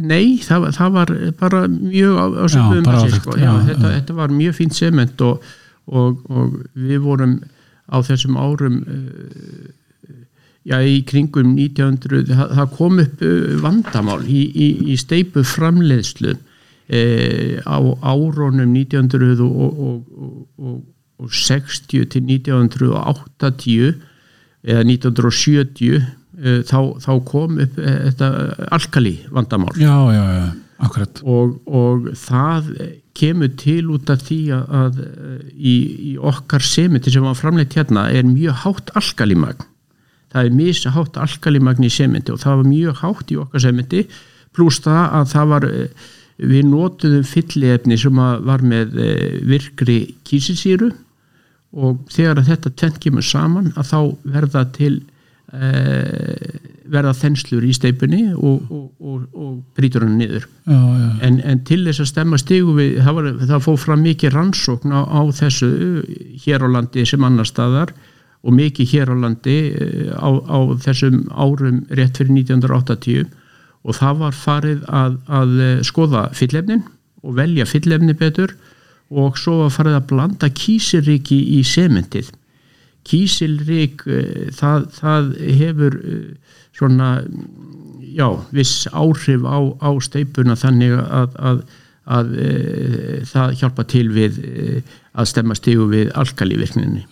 nei, 0.03 0.37
það, 0.45 0.69
það 0.77 0.99
var 0.99 1.13
bara 1.41 1.63
mjög 1.71 2.21
á, 2.21 2.25
á 2.37 2.45
söpum 2.53 2.85
bara 2.85 3.03
áþekkt, 3.05 3.23
sko. 3.23 3.39
já, 3.39 3.47
já, 3.47 3.53
já. 3.55 3.65
þetta, 3.71 3.93
þetta 3.97 4.19
var 4.19 4.37
mjög 4.43 4.59
fínt 4.59 4.77
sement 4.77 5.25
og, 5.25 5.49
og, 5.89 6.21
og 6.29 6.59
við 6.75 7.01
vorum 7.07 7.39
á 7.91 7.97
þessum 8.05 8.39
árum 8.41 8.81
uh, 8.85 9.69
já, 10.65 10.79
í 10.81 11.03
kringum 11.09 11.55
1900, 11.59 12.31
það, 12.33 12.57
það 12.61 12.75
kom 12.79 12.99
upp 13.05 13.23
uh, 13.25 13.55
vandamál 13.65 14.23
í, 14.25 14.43
í, 14.49 14.69
í 14.95 14.99
steipu 15.01 15.45
framleiðslu 15.45 16.37
eh, 16.89 17.61
á 17.65 17.79
árónum 18.03 18.73
1900 18.73 19.41
og, 19.41 19.53
og, 19.57 19.79
og, 19.79 20.49
og, 20.59 20.83
og 21.19 21.33
60 21.33 22.09
til 22.13 22.23
1980 22.23 23.95
eða 24.65 24.85
1970 24.85 25.95
eh, 25.95 26.61
þá, 26.67 26.81
þá 27.01 27.13
kom 27.29 27.59
upp 27.63 27.79
eh, 27.79 28.11
þetta 28.11 28.29
alkali 28.75 29.17
vandamál. 29.31 29.75
Já, 29.79 29.97
já, 30.13 30.25
já, 30.39 30.47
akkurat. 30.85 31.23
og, 31.25 31.57
og 31.67 32.11
það 32.19 32.71
kemur 33.15 33.53
til 33.61 33.93
út 33.95 34.11
af 34.11 34.25
því 34.27 34.41
að, 34.57 34.99
í, 35.55 35.75
í 36.11 36.17
okkar 36.19 36.65
sementi 36.65 37.13
sem 37.15 37.25
var 37.25 37.39
framleitt 37.39 37.77
hérna 37.79 38.09
er 38.11 38.27
mjög 38.27 38.65
hátt 38.65 38.95
alkalimagn 38.99 39.63
það 40.35 40.49
er 40.49 40.57
misa 40.59 40.91
hátt 40.97 41.19
alkalimagn 41.23 41.87
í 41.87 41.93
sementi 41.95 42.35
og 42.35 42.43
það 42.43 42.61
var 42.61 42.71
mjög 42.73 43.03
hátt 43.05 43.35
í 43.35 43.39
okkar 43.39 43.63
sementi 43.63 44.05
pluss 44.55 44.83
það 44.85 45.17
að 45.19 45.33
það 45.33 45.51
var 45.53 45.67
eh, 45.71 46.05
við 46.43 46.69
notuðum 46.69 47.27
fylliefni 47.29 47.99
sem 48.01 48.21
var 48.49 48.65
með 48.67 48.99
eh, 49.03 49.41
virkri 49.47 49.99
kísilsýru. 50.27 50.91
Og 51.75 52.05
þegar 52.15 52.45
þetta 52.47 52.71
tvent 52.79 53.01
kemur 53.03 53.27
saman 53.27 53.73
að 53.75 53.89
þá 53.91 53.99
verða 54.37 54.63
til 54.77 54.95
eh, 55.55 56.55
verða 56.91 57.15
þenslur 57.17 57.65
í 57.65 57.73
steipunni 57.77 58.23
og, 58.35 58.65
og, 58.69 58.89
og, 59.01 59.21
og 59.33 59.53
brýtur 59.77 60.05
hann 60.05 60.19
niður. 60.21 60.49
Já, 60.69 60.77
já, 60.77 61.07
en, 61.29 61.39
en 61.45 61.63
til 61.69 61.81
þess 61.87 62.05
að 62.05 62.11
stemma 62.11 62.41
stigu 62.41 62.75
við 62.77 62.99
það, 63.05 63.19
var, 63.19 63.31
það 63.45 63.63
fóð 63.67 63.79
fram 63.85 64.05
mikið 64.05 64.35
rannsókn 64.35 64.93
á, 64.93 65.01
á 65.05 65.21
þessu 65.39 65.71
hér 66.45 66.67
á 66.67 66.69
landi 66.77 67.07
sem 67.09 67.25
annar 67.25 67.49
staðar 67.49 67.95
og 68.45 68.57
mikið 68.59 68.93
hér 68.93 69.13
á 69.13 69.17
landi 69.17 69.57
eh, 69.73 70.13
á, 70.13 70.29
á 70.29 70.59
þessum 70.85 71.25
árum 71.33 71.83
rétt 71.89 72.21
fyrir 72.21 72.35
1980 72.45 73.33
og 73.85 73.99
það 73.99 74.21
var 74.21 74.37
farið 74.37 74.85
að, 74.89 75.19
að 75.41 75.59
eh, 75.65 75.75
skoða 75.87 76.29
fyllefnin 76.37 76.85
og 77.25 77.37
velja 77.41 77.67
fyllefni 77.69 78.17
betur 78.19 78.53
og 79.15 79.39
svo 79.41 79.63
var 79.65 79.73
farið 79.73 79.99
að 79.99 80.09
blanda 80.13 80.51
kísilríki 80.53 81.41
í 81.57 81.63
sementið 81.65 82.33
kísilrík 83.09 84.05
eh, 84.09 84.51
það, 84.57 84.89
það 84.99 85.31
hefur 85.61 85.97
eh, 86.01 86.59
svona 86.75 87.11
já, 88.15 88.29
viss 88.55 88.89
áhrif 88.93 89.47
á, 89.47 89.59
á 89.83 89.91
steipuna 90.03 90.57
þannig 90.59 90.95
að, 90.99 91.37
að, 91.51 91.61
að 92.15 92.33
e, 92.39 92.51
það 93.27 93.55
hjálpa 93.61 93.85
til 93.91 94.05
við 94.15 94.39
að 95.15 95.31
stemma 95.31 95.57
stígu 95.59 95.89
við 95.91 96.13
alkalívirkninni 96.19 97.05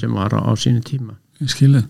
sem 0.00 0.12
var 0.12 0.34
á, 0.36 0.40
á 0.44 0.52
sínu 0.56 0.84
tíma 0.84 1.16
ég 1.42 1.52
skilði. 1.52 1.84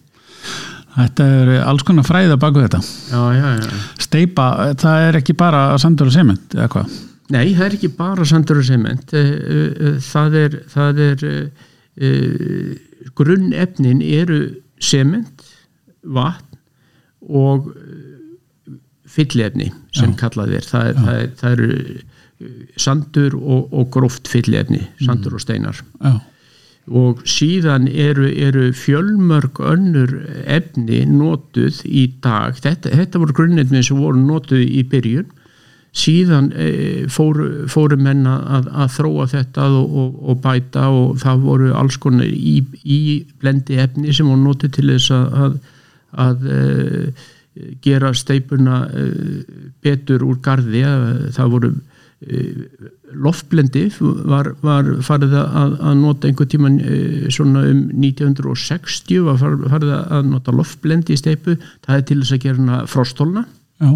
Þetta 0.92 1.26
er 1.38 1.50
alls 1.64 1.84
konar 1.88 2.04
fræða 2.04 2.36
baku 2.40 2.60
þetta. 2.62 2.82
já, 2.82 3.22
já, 3.38 3.48
já. 3.62 3.80
Steipa, 4.02 4.48
það 4.80 5.06
er 5.06 5.18
ekki 5.22 5.36
bara 5.38 5.64
sandur 5.80 6.10
og 6.10 6.14
sement, 6.14 6.52
eða 6.56 6.68
hvað? 6.74 6.96
Nei, 7.32 7.54
það 7.56 7.66
er 7.66 7.76
ekki 7.78 7.92
bara 7.96 8.26
sandur 8.28 8.60
og 8.60 8.66
sement 8.68 9.14
Eh, 9.16 9.28
eh, 9.28 9.70
eh, 9.88 9.98
það 10.04 10.38
er, 10.42 10.56
það 10.72 11.02
er 11.06 11.24
grunnefnin 13.18 14.02
eru 14.02 14.40
sement 14.82 15.44
vatn 16.02 16.58
og 17.28 17.70
eh, 17.76 18.74
fyllefni 19.12 19.70
sem 19.94 20.16
kallað 20.18 20.56
er. 20.58 20.66
Það, 20.66 20.90
það, 20.98 21.22
það 21.40 21.56
eru 21.56 21.70
eh, 21.78 22.52
sandur 22.80 23.38
og, 23.38 23.72
og 23.72 23.88
gróft 23.94 24.30
fyllefni 24.30 24.82
sandur 25.04 25.38
og 25.38 25.44
steinar. 25.44 25.82
Já, 26.02 26.18
og 26.90 27.20
síðan 27.30 27.86
eru, 27.86 28.26
eru 28.26 28.72
fjölmörg 28.74 29.60
önnur 29.62 30.16
efni 30.50 31.04
notuð 31.06 31.84
í 31.86 32.08
dag. 32.24 32.58
Þetta, 32.58 32.90
þetta 32.98 33.22
voru 33.22 33.36
grunnefni 33.38 33.84
sem 33.86 34.00
voru 34.02 34.18
notuð 34.18 34.64
í 34.66 34.82
byrjun 34.90 35.28
síðan 35.92 36.48
e, 36.56 36.68
fóru, 37.12 37.66
fóru 37.68 37.98
menn 38.00 38.24
að, 38.28 38.70
að 38.72 38.94
þróa 38.96 39.26
þetta 39.34 39.66
og, 39.76 39.98
og, 40.02 40.14
og 40.32 40.40
bæta 40.44 40.86
og 40.88 41.18
það 41.20 41.44
voru 41.44 41.74
alls 41.76 41.98
konar 42.00 42.28
í, 42.28 42.56
í 42.82 43.00
blendi 43.42 43.76
efni 43.82 44.14
sem 44.16 44.28
voru 44.28 44.40
notuð 44.40 44.72
til 44.78 44.88
þess 44.94 45.12
að, 45.12 45.36
að, 45.44 45.58
að 46.26 46.48
e, 46.56 46.62
gera 47.84 48.14
steipuna 48.16 48.86
e, 48.88 49.06
betur 49.84 50.24
úr 50.24 50.40
garði. 50.44 50.86
Það 51.36 51.52
voru 51.52 51.74
loftblendi 53.12 53.88
var, 53.98 54.52
var 54.62 54.88
farið 55.04 55.34
að, 55.40 55.76
að 55.82 55.96
nota 55.98 56.28
einhver 56.28 56.48
tíman 56.48 56.78
e, 56.80 56.98
svona 57.34 57.64
um 57.68 57.82
1960 57.98 59.24
var 59.26 59.40
farið 59.42 59.92
að 59.98 60.28
nota 60.30 60.54
loftblendi 60.54 61.16
í 61.16 61.20
steipu 61.20 61.56
það 61.58 61.96
er 61.96 62.04
til 62.08 62.18
þess 62.22 62.36
að 62.36 62.44
gera 62.46 62.78
frostólna 62.90 63.44
já, 63.82 63.90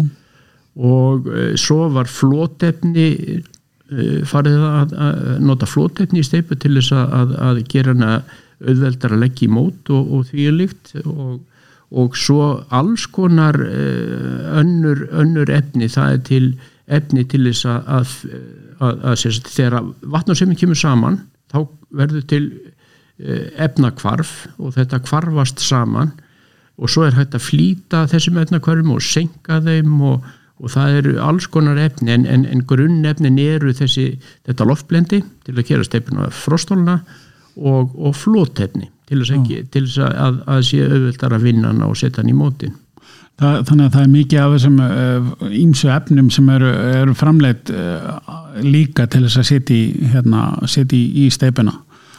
og 0.77 1.27
e, 1.33 1.51
svo 1.57 1.87
var 1.93 2.09
flótefni 2.11 3.07
e, 3.09 4.07
farið 4.29 4.65
að, 4.67 4.93
að 4.93 5.29
nota 5.41 5.69
flótefni 5.69 6.21
í 6.21 6.27
steipu 6.27 6.57
til 6.59 6.75
þess 6.77 6.93
að, 6.93 7.33
að 7.41 7.61
gera 7.71 7.95
hana 7.95 8.17
auðveldar 8.61 9.15
að 9.15 9.23
leggja 9.23 9.47
í 9.47 9.53
mót 9.53 9.89
og, 9.93 10.11
og 10.13 10.27
því 10.29 10.47
er 10.49 10.57
líkt. 10.57 10.93
Og, 11.05 11.39
og 11.97 12.17
svo 12.19 12.41
alls 12.75 13.07
konar 13.09 13.57
e, 13.63 13.81
önnur, 14.59 15.07
önnur 15.17 15.49
efni. 15.53 15.89
Það 15.89 16.13
er 16.13 16.23
til 16.29 16.45
efni 16.87 17.25
til 17.27 17.47
þess 17.49 17.67
að, 17.67 18.13
að, 18.79 19.25
þegar 19.49 19.81
vatn 20.05 20.33
og 20.33 20.39
semmi 20.39 20.57
kemur 20.59 20.77
saman 20.79 21.21
þá 21.51 21.61
verður 21.97 22.25
til 22.29 22.43
efnakvarf 23.17 24.43
og 24.61 24.75
þetta 24.75 25.01
kvarfast 25.01 25.63
saman. 25.63 26.11
Og 26.77 26.91
svo 26.93 27.07
er 27.07 27.15
hægt 27.17 27.33
að 27.33 27.47
flýta 27.47 28.03
þessum 28.11 28.37
efnakvarfum 28.43 28.93
og 28.93 29.01
senka 29.01 29.57
þeim 29.65 29.95
og, 30.05 30.27
og 30.57 30.73
það 30.73 30.97
eru 31.01 31.13
alls 31.21 31.47
konar 31.53 31.79
efni 31.81 32.13
en, 32.15 32.25
en, 32.25 32.45
en 32.49 32.65
grunnefnin 32.67 33.37
eru 33.41 33.73
þessi 33.77 34.09
þetta 34.47 34.67
loftblendi 34.67 35.21
til 35.45 35.55
að 35.55 35.67
gera 35.69 35.85
steipuna 35.85 36.29
frostóluna 36.33 36.97
og, 37.57 37.93
og 37.93 38.17
flótefni 38.17 38.89
til 39.07 39.21
þess, 39.21 39.35
ekki, 39.37 39.61
til 39.73 39.85
þess 39.85 40.03
að, 40.07 40.41
að 40.49 40.65
sé 40.67 40.81
auðvöldar 40.87 41.37
að 41.37 41.47
vinna 41.47 41.71
hann 41.71 41.85
og 41.85 41.97
setja 41.99 42.23
hann 42.23 42.33
í 42.33 42.37
mótin 42.37 42.75
Það, 43.37 43.57
þannig 43.69 43.83
að 43.85 43.91
það 43.93 44.01
er 44.01 44.07
mikið 44.09 44.39
af 44.41 44.53
þessum 44.55 44.77
ímsu 45.59 45.85
uh, 45.85 45.91
efnum 45.93 46.29
sem 46.33 46.47
eru, 46.49 46.69
eru 47.03 47.13
framleitt 47.13 47.69
uh, 47.69 48.39
líka 48.65 49.05
til 49.13 49.27
þess 49.27 49.37
að 49.43 49.45
setja 49.51 50.15
hérna, 50.15 50.47
í 50.97 51.27
steipina 51.29 51.75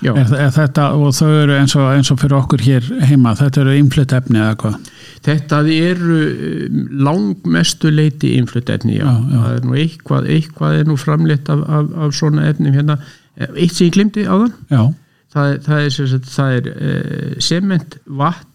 er, 0.07 0.33
er 0.38 0.52
þetta, 0.55 0.90
og 0.95 1.14
þau 1.17 1.31
eru 1.43 1.57
eins 1.57 1.75
og, 1.78 1.88
eins 1.93 2.11
og 2.14 2.21
fyrir 2.23 2.38
okkur 2.38 2.62
hér 2.62 2.88
heima, 3.09 3.35
þetta 3.38 3.62
eru 3.64 3.76
innflutt 3.78 4.14
efni 4.17 4.40
eða 4.43 4.59
hvað? 4.62 4.93
Þetta 5.28 5.62
eru 5.75 6.19
um, 6.21 6.83
langmestu 7.09 7.90
leiti 7.93 8.37
innflutt 8.38 8.71
efni, 8.71 8.99
já, 9.00 9.09
já, 9.09 9.40
já. 9.40 9.57
er 9.57 9.81
eitthvað, 9.83 10.31
eitthvað 10.37 10.78
er 10.78 10.88
nú 10.90 10.99
framleitt 11.00 11.50
af, 11.52 11.64
af, 11.67 11.90
af 12.07 12.14
svona 12.17 12.47
efnum 12.52 12.76
hérna, 12.76 13.00
eitt 13.49 13.75
sem 13.75 13.88
ég 13.88 13.97
glimti 13.99 14.26
á 14.28 14.35
þann 14.37 14.95
það, 15.35 15.59
það 15.67 15.83
er, 15.83 16.14
það 16.28 16.57
er 16.59 16.71
uh, 16.75 17.35
sement, 17.45 17.99
vatn 18.07 18.55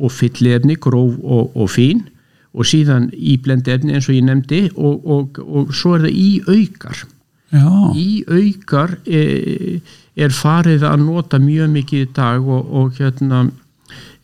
og 0.00 0.12
fyllefni, 0.14 0.76
gróf 0.80 1.18
og, 1.20 1.56
og 1.56 1.70
fín. 1.70 2.06
Og 2.50 2.66
síðan 2.66 3.12
í 3.14 3.36
blendefni 3.38 3.94
eins 3.94 4.08
og 4.10 4.16
ég 4.16 4.24
nefndi 4.26 4.64
og, 4.74 5.04
og, 5.06 5.36
og 5.38 5.68
svo 5.76 5.94
er 5.94 6.08
það 6.08 6.16
í 6.18 6.30
aukar 6.48 7.04
Já. 7.50 7.66
í 7.98 8.22
aukar 8.30 8.94
er, 9.06 9.80
er 10.14 10.34
farið 10.34 10.84
að 10.86 11.02
nota 11.02 11.40
mjög 11.42 11.72
mikið 11.74 12.04
í 12.04 12.10
dag 12.14 12.46
og 12.46 12.98
hérna 13.00 13.48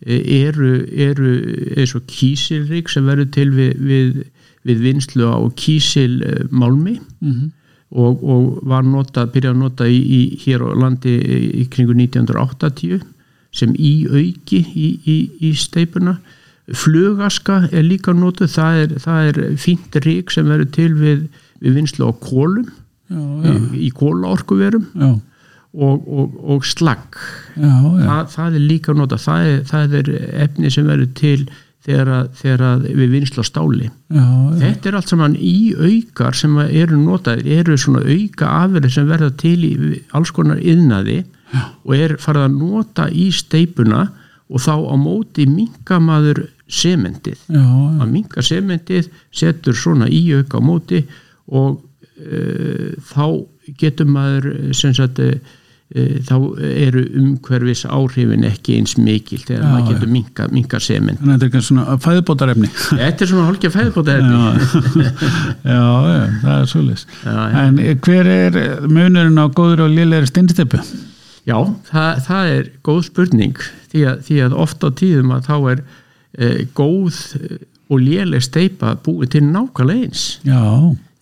eru, 0.06 0.86
eru 0.92 1.32
eins 1.74 1.94
og 1.96 2.06
kísilrík 2.10 2.90
sem 2.92 3.06
verður 3.08 3.30
til 3.34 3.48
við, 3.54 3.72
við, 3.80 4.22
við 4.68 4.82
vinslu 4.84 5.26
á 5.26 5.38
kísilmálmi 5.58 6.98
mm 7.00 7.32
-hmm. 7.32 7.50
og, 7.90 8.22
og 8.22 8.60
var 8.62 8.84
nota, 8.84 9.26
byrjað 9.26 9.54
að 9.54 9.62
nota 9.64 9.88
í, 9.88 9.98
í, 9.98 10.38
hér 10.44 10.62
á 10.62 10.70
landi 10.76 11.18
í 11.62 11.66
kringu 11.70 11.94
1980 11.94 13.02
sem 13.52 13.74
í 13.74 14.06
auki 14.06 14.60
í, 14.74 14.88
í, 15.04 15.18
í 15.40 15.54
steipuna 15.54 16.18
flugaska 16.74 17.68
er 17.72 17.82
líka 17.82 18.12
notuð 18.12 18.50
það 18.50 18.82
er, 18.82 18.98
það 18.98 19.20
er 19.28 19.56
fínt 19.56 19.96
rík 20.04 20.30
sem 20.30 20.46
verður 20.46 20.70
til 20.70 20.92
við, 20.94 21.28
við 21.60 21.74
vinslu 21.74 22.10
á 22.10 22.12
kólum 22.12 22.66
já, 23.08 23.20
í, 23.52 23.86
í 23.86 23.90
kólaorkuverum 23.96 24.86
og, 25.76 26.08
og, 26.08 26.40
og 26.56 26.64
slagg. 26.64 27.18
Það, 27.56 28.26
það 28.32 28.58
er 28.58 28.66
líka 28.70 28.96
notað 28.96 29.24
það 29.26 29.46
er, 29.52 29.62
það 29.70 29.96
er 30.00 30.10
efni 30.46 30.70
sem 30.72 30.86
verður 30.88 31.14
til 31.18 31.38
þegar, 31.86 32.10
þegar 32.34 32.84
við 32.86 33.12
vinslu 33.14 33.44
á 33.44 33.46
stáli. 33.46 33.90
Þetta 34.58 34.88
er 34.90 34.98
allt 34.98 35.12
saman 35.12 35.36
í 35.38 35.56
aukar 35.76 36.34
sem 36.34 36.56
eru 36.66 36.98
notaðir 36.98 37.60
eru 37.60 37.76
svona 37.78 38.02
auka 38.02 38.50
afverðir 38.64 38.94
sem 38.96 39.08
verða 39.10 39.30
til 39.38 39.58
í 39.68 39.72
alls 40.16 40.32
konar 40.34 40.58
yðnaði 40.58 41.22
og 41.86 41.92
er 41.94 42.16
farið 42.18 42.48
að 42.48 42.56
nota 42.58 43.06
í 43.12 43.28
steipuna 43.32 44.08
og 44.46 44.62
þá 44.62 44.74
á 44.82 44.94
móti 44.98 45.46
minkamaður 45.50 46.46
sementið. 46.66 47.38
Að 48.02 48.08
minka 48.10 48.42
sementið 48.42 49.10
setur 49.34 49.74
svona 49.78 50.08
í 50.10 50.24
auka 50.34 50.58
á 50.58 50.62
móti 50.66 51.04
og 51.46 51.82
þá 52.16 53.24
getur 53.80 54.08
maður 54.08 54.46
sem 54.76 54.94
sagt 54.96 55.18
e, 55.20 55.32
þá 56.26 56.36
eru 56.66 57.02
umhverfis 57.20 57.84
áhrifin 57.86 58.46
ekki 58.48 58.78
eins 58.80 58.96
mikil 58.98 59.42
þegar 59.42 59.60
Já, 59.60 59.66
maður 59.70 59.90
getur 59.92 60.12
minka, 60.14 60.46
minka 60.54 60.80
sement 60.82 61.20
Þannig 61.20 61.34
að 61.34 61.42
þetta 61.42 61.46
er 61.46 61.50
ekki 61.52 61.68
svona 61.68 61.98
fæðbótarefni 62.06 62.70
Þetta 62.76 63.26
er 63.26 63.30
svona 63.32 63.48
hálkja 63.50 63.72
fæðbótarefni 63.74 65.04
Já, 65.74 65.84
já, 65.84 66.24
það 66.40 66.56
er 66.56 66.72
svolítið 66.72 67.28
En 67.62 67.82
hver 68.08 68.32
er 68.32 68.58
munurinn 68.88 69.38
á 69.38 69.46
góður 69.46 69.86
og 69.86 69.94
liðleiri 69.94 70.32
steinsteppu? 70.32 70.82
Já, 71.46 71.60
það, 71.86 72.20
það 72.26 72.52
er 72.56 72.68
góð 72.86 73.00
spurning. 73.06 73.58
Því 73.92 74.04
að, 74.10 74.22
því 74.26 74.38
að 74.48 74.54
ofta 74.64 74.90
á 74.90 74.96
tíðum 74.98 75.34
að 75.36 75.44
þá 75.46 75.56
er 75.70 75.82
e, 75.86 76.48
góð 76.74 77.20
og 77.86 78.00
léleg 78.02 78.42
steipa 78.42 78.96
búið 79.06 79.36
til 79.36 79.44
nákvæmlega 79.46 80.08
eins 80.08 80.24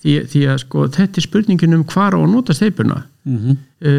því, 0.05 0.15
því 0.31 0.45
að 0.53 0.61
sko 0.63 0.87
þetta 0.93 1.21
er 1.21 1.27
spurningin 1.27 1.77
um 1.79 1.85
hvar 1.89 2.17
á 2.17 2.21
að 2.21 2.31
nota 2.33 2.57
steipuna 2.57 3.03
mm 3.25 3.39
-hmm. 3.41 3.57
e, 3.81 3.93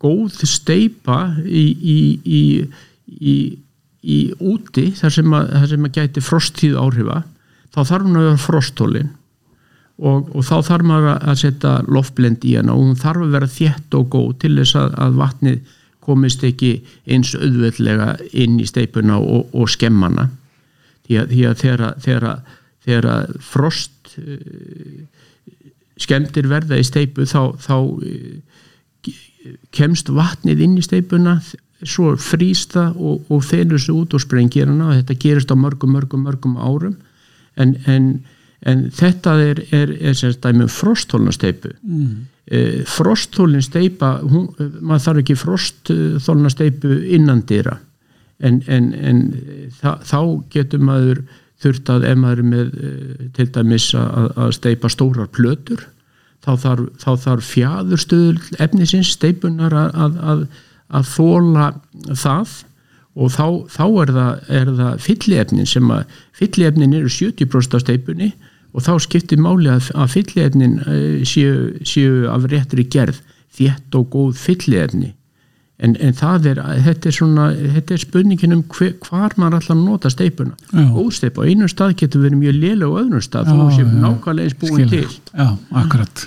góð 0.00 0.42
steipa 0.48 1.20
í, 1.44 1.64
í, 1.76 2.00
í, 3.20 3.36
í 4.02 4.18
úti 4.40 4.90
þar 4.96 5.14
sem 5.18 5.38
að, 5.38 5.52
þar 5.52 5.68
sem 5.74 5.88
að 5.88 5.96
gæti 6.00 6.24
frostíð 6.24 6.80
áhrifa 6.80 7.22
þá 7.74 7.80
þarf 7.84 8.04
hún 8.08 8.18
að 8.18 8.28
vera 8.28 8.44
frostólinn 8.48 9.10
og, 9.98 10.28
og 10.34 10.44
þá 10.46 10.56
þarf 10.70 10.86
maður 10.86 11.16
að 11.16 11.40
setja 11.42 11.74
loftblend 11.88 12.44
í 12.46 12.54
hana 12.56 12.74
og 12.74 12.86
hún 12.86 12.98
þarf 12.98 13.26
að 13.26 13.34
vera 13.36 13.50
þjætt 13.58 13.98
og 13.98 14.08
góð 14.14 14.30
til 14.44 14.54
þess 14.60 14.78
að, 14.78 14.94
að 15.04 15.20
vatnið 15.22 15.74
komist 16.08 16.44
ekki 16.46 16.78
eins 17.10 17.34
auðveldlega 17.36 18.14
inn 18.32 18.56
í 18.62 18.66
steipuna 18.68 19.18
og, 19.20 19.50
og 19.52 19.68
skemmana. 19.68 20.30
Því 21.08 21.18
að, 21.20 21.34
því 21.34 21.42
að 21.48 21.58
þeirra, 21.62 21.90
þeirra, 22.04 22.32
þeirra 22.88 23.18
frost 23.44 24.16
uh, 24.18 25.04
skemmtir 25.98 26.48
verða 26.50 26.78
í 26.80 26.86
steipu 26.86 27.26
þá, 27.28 27.54
þá 27.62 27.76
uh, 27.78 29.12
kemst 29.74 30.10
vatnið 30.12 30.64
inn 30.66 30.78
í 30.80 30.84
steipuna 30.84 31.38
svo 31.86 32.16
frýsta 32.18 32.88
og, 32.96 33.28
og 33.30 33.44
þeirra 33.46 33.78
svo 33.78 34.00
út 34.02 34.16
og 34.16 34.24
sprengir 34.24 34.66
hana 34.66 34.90
og 34.90 34.98
þetta 34.98 35.20
gerist 35.22 35.54
á 35.54 35.56
mörgum, 35.56 35.94
mörgum, 35.94 36.24
mörgum 36.26 36.58
árum. 36.58 36.96
En, 37.58 37.76
en 37.86 38.10
en 38.66 38.88
þetta 38.94 39.34
er, 39.42 39.60
er, 39.74 39.92
er 40.00 40.16
semst 40.18 40.42
dæmi 40.42 40.66
um 40.66 40.72
frosthólnasteipu 40.72 41.70
mm. 41.76 42.14
e, 42.50 42.62
frosthólnasteipa 42.90 44.16
maður 44.24 45.04
þarf 45.04 45.22
ekki 45.22 45.36
frosthólnasteipu 45.38 47.02
innan 47.14 47.44
dýra 47.48 47.76
en, 48.42 48.62
en, 48.66 48.90
en 48.94 49.22
þa, 49.78 49.98
þá 50.02 50.18
getur 50.54 50.82
maður 50.82 51.22
þurft 51.62 51.90
að 51.90 52.06
ef 52.08 52.18
maður 52.20 52.42
er 52.42 52.48
með 52.52 52.74
e, 52.78 52.90
til 53.36 53.48
dæmis 53.54 53.88
að, 53.98 54.28
að 54.38 54.52
steipa 54.58 54.90
stórar 54.92 55.30
plötur 55.34 55.86
þá 56.44 56.52
þarf, 56.62 56.88
þá 57.02 57.10
þarf 57.24 57.50
fjæðurstöðul 57.52 58.58
efnisins 58.62 59.12
steipunar 59.16 59.74
að, 59.74 60.18
að, 60.22 60.44
að 60.94 61.12
þóla 61.16 61.68
það. 62.12 62.56
Og 63.18 63.32
þá, 63.34 63.46
þá 63.66 63.84
er 64.04 64.12
það, 64.14 64.50
það 64.78 65.00
fylliefnin 65.02 65.66
sem 65.66 65.88
að 65.90 66.20
fylliefnin 66.38 66.94
eru 66.94 67.10
70% 67.10 67.74
af 67.74 67.82
steipunni 67.82 68.28
og 68.70 68.84
þá 68.86 68.92
skiptir 69.02 69.40
máli 69.42 69.72
að 69.74 70.12
fylliefnin 70.12 70.76
eh, 70.84 71.24
séu, 71.26 71.80
séu 71.82 72.28
af 72.30 72.46
réttri 72.52 72.84
gerð 72.86 73.18
þétt 73.58 73.98
og 73.98 74.06
góð 74.12 74.36
fylliefni 74.38 75.16
en, 75.78 75.94
en 76.02 76.14
það 76.18 76.48
er, 76.52 76.60
þetta 76.86 77.10
er 77.10 77.14
svona 77.14 77.48
þetta 77.56 77.94
er 77.94 78.02
spurningin 78.02 78.56
um 78.56 78.62
hver, 78.74 78.94
hvar 79.04 79.36
maður 79.38 79.58
alltaf 79.60 79.78
nota 79.78 80.12
steipuna, 80.12 80.56
ósteip 80.98 81.38
á 81.38 81.42
einum 81.46 81.70
stað 81.70 81.96
getur 82.02 82.24
verið 82.26 82.40
mjög 82.42 82.56
lélega 82.58 82.88
á 82.90 82.98
öðrum 83.02 83.24
stað 83.24 83.50
þá 83.52 83.76
séum 83.76 83.92
nákvæmlega 84.02 84.48
eins 84.48 84.58
búin 84.62 84.92
til. 84.92 85.02
Já, 85.32 85.48
akkurat, 85.82 86.24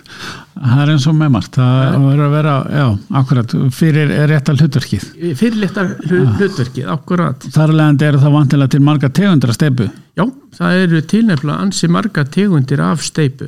það 0.55 0.83
er 0.85 0.93
eins 0.95 1.07
og 1.11 1.17
með 1.19 1.33
margt 1.35 1.59
það 1.59 1.97
verður 2.05 2.27
að 2.27 2.37
vera, 2.37 2.55
já, 2.81 2.85
akkurat 3.21 3.57
fyrir 3.75 4.15
réttal 4.31 4.57
hlutverkið. 4.59 5.09
Fyrir 5.39 5.65
réttal 5.65 5.89
hlutverkið, 6.07 6.85
akkurat. 6.95 7.49
Þar 7.51 7.75
leðandi 7.75 8.07
eru 8.07 8.23
það 8.23 8.37
vantilega 8.39 8.75
til 8.75 8.85
marga 8.87 9.11
tegundra 9.21 9.57
steipu 9.57 9.89
Já, 10.17 10.25
það 10.57 10.77
eru 10.83 11.01
tilnefnilega 11.07 11.65
ansi 11.65 11.87
marga 11.91 12.25
tegundir 12.27 12.81
af 12.83 13.03
steipu 13.05 13.47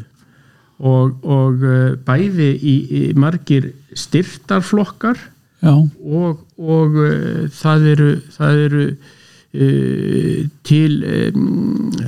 og, 0.83 1.17
og 1.23 1.63
eh, 1.67 1.95
bæði 2.07 2.49
í, 2.55 2.75
í 2.87 3.01
margir 3.19 3.71
styrtarflokkar 3.99 5.19
og, 5.71 6.43
og 6.57 6.97
uh, 6.99 7.45
það 7.55 7.87
eru, 7.93 8.09
það 8.35 8.61
eru 8.65 8.83
uh, 8.89 10.39
til 10.67 10.97
um, 11.07 12.03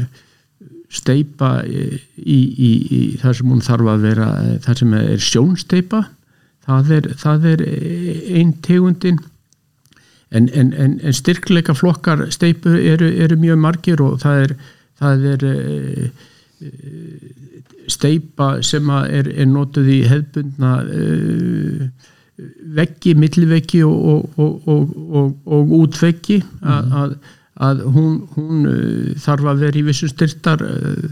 steipa 0.95 1.51
í, 1.67 1.85
í, 2.19 2.39
í 2.97 2.99
það 3.21 3.37
sem 3.39 3.53
hún 3.53 3.63
þarf 3.63 3.91
að 3.93 4.05
vera 4.09 4.27
það 4.63 4.81
sem 4.81 4.97
er 4.99 5.23
sjónsteipa 5.23 6.03
það 6.65 6.91
er, 6.97 7.09
það 7.21 7.47
er 7.53 7.63
einn 8.35 8.53
tegundin. 8.65 9.19
En, 10.35 10.49
en, 10.51 10.71
en, 10.73 10.95
en 11.05 11.15
styrkleika 11.15 11.75
flokkar 11.77 12.25
steipu 12.33 12.73
eru, 12.75 13.07
eru 13.23 13.37
mjög 13.39 13.59
margir 13.61 14.01
og 14.03 14.17
það 14.23 14.41
er, 14.41 14.55
það 14.99 15.27
er 15.31 15.45
uh, 15.51 16.07
steipa 17.91 18.49
sem 18.65 18.89
er, 18.89 19.29
er 19.29 19.47
notuð 19.47 19.91
í 19.93 20.01
hefbundna 20.09 20.73
veggi, 22.75 23.15
milliveggi 23.15 23.81
og, 23.87 24.37
og, 24.37 24.67
og, 24.67 25.35
og 25.45 25.75
útveggi 25.79 26.41
að, 26.61 26.79
mhm. 26.79 26.95
að, 27.01 27.17
að 27.67 27.83
hún, 27.95 28.15
hún 28.35 28.65
uh, 28.69 29.11
þarf 29.23 29.51
að 29.51 29.61
vera 29.63 29.79
í 29.79 29.85
vissu 29.87 30.09
styrtar 30.11 30.63
uh, 30.65 31.05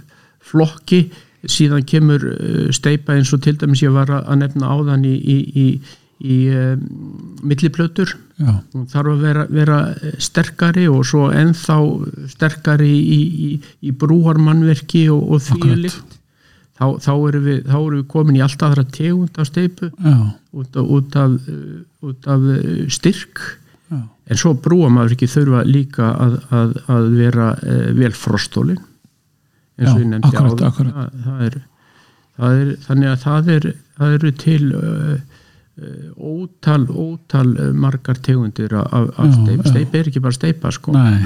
flokki 0.44 1.06
síðan 1.48 1.86
kemur 1.88 2.26
uh, 2.34 2.68
steipa 2.76 3.16
eins 3.16 3.32
og 3.36 3.44
til 3.46 3.56
dæmis 3.60 3.84
ég 3.86 3.96
var 3.96 4.12
að 4.20 4.42
nefna 4.42 4.72
áðan 4.76 5.06
í, 5.08 5.16
í, 5.16 5.68
í 6.24 6.40
um, 6.52 6.84
milliplötur 7.44 8.18
hún 8.44 8.90
þarf 8.92 9.14
að 9.14 9.24
vera, 9.24 9.46
vera 9.54 9.80
sterkari 10.20 10.90
og 10.92 11.06
svo 11.08 11.30
ennþá 11.32 11.78
sterkari 12.34 12.90
í, 12.92 13.22
í, 13.48 13.50
í 13.88 13.96
brúarmannverki 13.96 15.06
og, 15.14 15.24
og 15.38 15.44
því 15.46 15.60
Akkurat. 15.62 15.82
líkt 15.86 16.20
þá, 16.80 16.86
þá, 17.06 17.12
erum 17.30 17.44
við, 17.48 17.60
þá 17.68 17.76
erum 17.80 17.98
við 18.00 18.08
komin 18.14 18.40
í 18.40 18.44
allt 18.46 18.66
aðra 18.66 18.86
tegund 18.96 19.42
af 19.42 19.50
steipu 19.50 19.90
út 19.94 20.80
af, 20.80 20.88
út 20.98 21.20
af, 21.20 21.36
uh, 21.50 21.84
út 22.10 22.30
af 22.30 22.48
uh, 22.54 22.72
styrk. 22.94 23.44
Já, 23.92 24.00
en 24.04 24.40
svo 24.40 24.54
brúarmannverki 24.64 25.28
þurfa 25.30 25.66
líka 25.68 26.10
að, 26.16 26.40
að, 26.56 26.74
að 26.96 27.12
vera 27.20 27.52
uh, 27.60 27.86
vel 27.98 28.14
frostólin 28.18 28.82
eins 29.80 29.94
og 29.94 30.02
ég 30.02 30.10
nefndi 30.10 30.38
akkurat. 30.38 31.14
Það, 31.24 31.46
er, 31.48 31.56
það 32.38 32.60
er, 32.62 32.74
þannig 32.88 33.12
að 33.12 33.24
það, 33.24 33.54
er, 33.58 33.70
það 34.00 34.18
eru 34.18 34.34
til 34.44 34.66
ótal, 36.22 36.84
ótal 36.90 37.48
uh, 37.58 37.70
margar 37.74 38.20
tegundir 38.22 38.76
af, 38.78 39.08
af 39.18 39.26
Já, 39.26 39.32
steip 39.34 39.64
já. 39.64 39.70
steip 39.72 39.96
er 39.96 40.10
ekki 40.12 40.22
bara 40.22 40.36
steipa 40.36 40.72
sko. 40.72 40.94
Nei. 40.94 41.24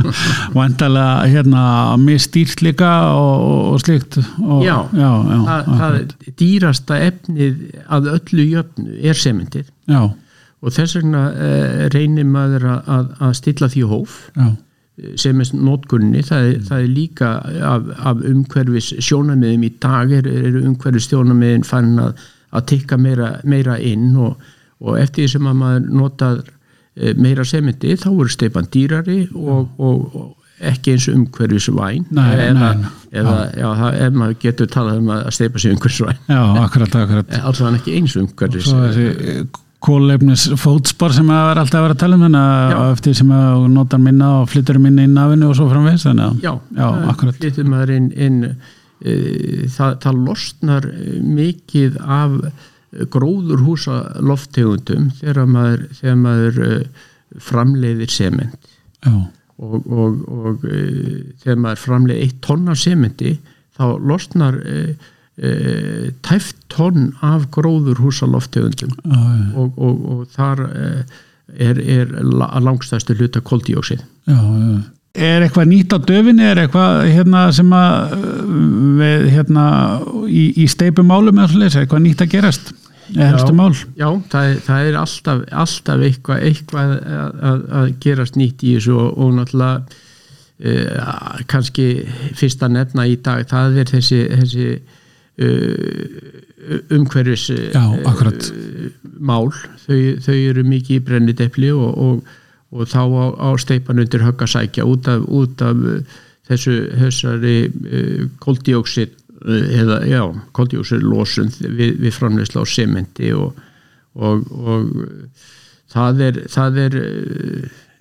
Vandalega 0.56 1.26
hérna 1.28 1.64
mistýrt 2.00 2.62
líka 2.64 2.88
og, 3.12 3.74
og, 3.74 3.80
slíkt 3.84 4.16
og, 4.22 4.64
Já. 4.64 4.78
já, 4.96 5.10
já, 5.12 5.36
það, 5.50 5.68
það 5.82 5.98
dýrasta 6.40 6.98
efnið 7.10 7.60
að 7.88 8.10
öllu 8.14 8.48
jöfnu 8.54 8.96
er 9.12 9.20
sementið. 9.20 9.68
Já, 9.90 10.02
og 10.60 10.74
þess 10.78 10.96
vegna 10.96 11.26
uh, 11.34 11.84
reynir 11.92 12.24
maður 12.28 12.66
að, 12.80 13.14
að, 13.20 13.36
stilla 13.36 13.68
því 13.68 13.86
hóf. 13.92 14.18
Já, 14.36 14.50
sem 15.20 15.38
er 15.40 15.48
nótkunni, 15.56 16.20
það 16.24 16.46
er, 16.48 16.58
það 16.68 16.82
er 16.82 16.90
líka 16.92 17.28
af, 17.64 17.86
af 18.04 18.18
umhverfis 18.28 18.90
sjónamiðum 19.00 19.62
í 19.64 19.70
dag 19.80 20.10
er, 20.12 20.26
er 20.28 20.58
umhverfis 20.60 21.06
sjónamiðin 21.08 21.64
fann 21.64 21.94
að, 22.00 22.26
að 22.50 22.66
tikka 22.72 22.98
meira, 23.00 23.34
meira 23.44 23.78
inn 23.78 24.10
og, 24.18 24.50
og 24.80 24.98
eftir 25.00 25.24
því 25.24 25.32
sem 25.34 25.48
að 25.50 25.62
maður 25.62 25.88
notar 26.00 26.42
eh, 26.42 27.14
meira 27.16 27.46
sementi 27.46 27.96
þá 28.00 28.10
eru 28.10 28.28
steipan 28.32 28.68
dýrari 28.72 29.22
og, 29.34 29.70
og, 29.78 30.18
og 30.18 30.36
ekki 30.70 30.94
eins 30.94 31.08
umhverfis 31.08 31.70
væn 31.72 32.04
Nei, 32.12 32.28
eða, 32.50 32.74
eða 33.14 33.38
já, 33.56 33.66
það, 33.80 33.96
ef 34.04 34.18
maður 34.20 34.36
getur 34.42 34.70
talað 34.74 35.00
um 35.00 35.10
að 35.14 35.24
steipa 35.36 35.62
sig 35.62 35.74
umhverfis 35.74 36.04
væn 36.04 36.20
já, 36.26 36.42
akkurat, 36.66 37.00
akkurat. 37.04 37.34
Alls 37.40 37.62
hann 37.64 37.80
ekki 37.80 37.96
eins 38.00 38.16
umhverfis 38.20 38.68
þessi 38.68 39.48
kólefnis 39.80 40.44
fótspor 40.60 41.14
sem 41.16 41.30
að 41.32 41.46
vera 41.48 41.62
alltaf 41.64 41.78
að 41.78 41.86
vera 41.86 41.96
að 41.96 42.02
tala 42.02 42.18
um 42.18 42.26
þannig 42.26 42.74
að 42.76 42.90
eftir 42.90 43.14
sem 43.16 43.30
að 43.32 43.62
notar 43.72 44.02
minna 44.02 44.28
og 44.42 44.50
flyttur 44.52 44.80
minna 44.82 45.06
inn 45.08 45.16
af 45.16 45.32
henni 45.32 45.48
og 45.48 45.56
svo 45.56 45.70
að 45.70 46.42
já, 46.42 46.52
já, 46.76 46.88
akkurat. 47.14 47.38
flyttur 47.40 47.70
maður 47.70 47.94
inn, 47.96 48.10
inn 48.12 48.42
það, 49.00 49.94
það 50.04 50.18
losnar 50.26 50.88
eh, 50.90 51.20
mikið 51.24 51.98
af 52.04 52.38
gróðurhúsa 53.14 54.00
lofttegundum 54.26 55.10
þegar 55.20 55.46
maður, 55.46 55.84
þegar 56.00 56.16
maður 56.24 56.56
framleiðir 57.46 58.10
sement. 58.10 58.66
Já, 59.06 59.12
og, 59.62 59.76
og, 59.86 60.16
og 60.26 60.64
þegar 61.44 61.60
maður 61.62 61.82
framleiðir 61.84 62.24
eitt 62.26 62.40
tonn 62.42 62.66
af 62.72 62.80
sementi 62.82 63.36
þá 63.78 63.84
losnar 64.10 64.58
tæft 66.26 66.58
tonn 66.74 67.12
af 67.24 67.46
gróðurhúsa 67.54 68.26
lofttegundum 68.28 68.90
já, 68.98 69.20
já, 69.20 69.44
og, 69.62 69.78
og, 69.80 70.02
og 70.12 70.26
þar 70.34 70.64
er, 71.54 71.80
er 71.80 72.10
la- 72.26 72.50
langstæstu 72.60 73.14
hluta 73.16 73.40
koldíóksið 73.40 74.02
já, 74.28 74.36
já. 74.36 74.80
Er 75.18 75.42
eitthvað 75.42 75.66
nýtt 75.72 75.94
á 75.96 75.98
döfinni, 76.06 76.44
er 76.46 76.60
eitthvað 76.62 77.00
hérna 77.10 77.48
sem 77.54 77.72
að 77.74 78.12
uh, 78.14 78.50
við 79.00 79.24
hérna 79.34 79.64
í, 80.30 80.44
í 80.62 80.66
steipumálum 80.70 81.40
eða 81.40 81.50
svoleiðis, 81.50 81.76
er 81.76 81.86
eitthvað 81.86 82.04
nýtt 82.04 82.22
að 82.22 82.30
gerast? 82.36 82.70
Mál? 83.10 83.72
Já, 83.98 84.06
það 84.30 84.44
er, 84.46 84.60
það 84.62 84.84
er 84.86 84.98
alltaf, 85.00 85.40
alltaf 85.62 86.04
eitthvað, 86.06 86.44
eitthvað 86.46 86.92
að, 86.94 87.64
að, 87.80 87.88
gerast 88.04 88.38
nýtt 88.38 88.62
í 88.62 88.76
þessu 88.76 88.94
og, 88.94 89.08
og 89.18 89.32
náttúrulega 89.34 89.82
uh, 89.82 91.42
kannski 91.50 91.88
fyrsta 92.38 92.70
nefna 92.70 93.08
í 93.10 93.16
dag, 93.18 93.42
það 93.50 93.80
er 93.82 93.90
þessi, 93.90 94.20
þessi 94.30 94.68
uh, 95.42 96.84
umhverfis 96.94 97.48
Já, 97.72 97.82
akkurat. 98.06 98.52
mál, 99.18 99.50
þau, 99.88 99.98
þau 100.22 100.36
eru 100.36 100.64
mikið 100.68 101.00
í 101.00 101.04
brennidepli 101.08 101.72
og, 101.74 101.90
og, 101.98 102.36
og 102.70 102.90
þá 102.90 103.02
á, 103.02 103.26
á 103.34 103.48
steipan 103.58 104.02
undir 104.02 104.24
högg 104.24 104.44
að 104.44 104.52
sækja 104.54 104.86
út 104.86 105.08
af, 105.10 105.24
út 105.26 105.64
af 105.66 105.80
uh, 105.82 106.18
þessu 106.50 106.76
þessari 107.00 107.56
uh, 107.70 108.24
koldíóksid 108.42 109.16
eða 109.40 110.02
já, 110.04 110.22
koldíóksid 110.52 111.04
losun 111.06 111.48
við, 111.64 111.96
við 112.02 112.12
framleysla 112.12 112.60
á 112.60 112.66
sementi 112.68 113.30
og, 113.32 113.56
og, 114.12 114.42
og 114.52 114.90
það 115.88 116.26
er, 116.26 116.42
það 116.52 116.80
er 116.82 116.98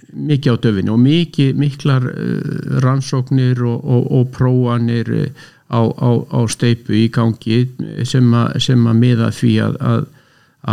mikið 0.10 0.52
á 0.52 0.62
döfinni 0.66 0.92
og 0.92 1.00
mikið, 1.00 1.54
miklar 1.62 2.10
rannsóknir 2.84 3.62
og, 3.64 3.88
og, 3.88 4.36
uh, 5.16 5.48
á, 5.70 5.82
á, 5.86 6.10
á 6.34 6.40
steipu 6.50 6.98
í 6.98 7.08
gangi 7.14 7.62
sem, 8.04 8.30
að 8.34 8.96
miða 8.98 9.30
því 9.34 9.54
að, 9.64 9.76
að, 9.80 10.08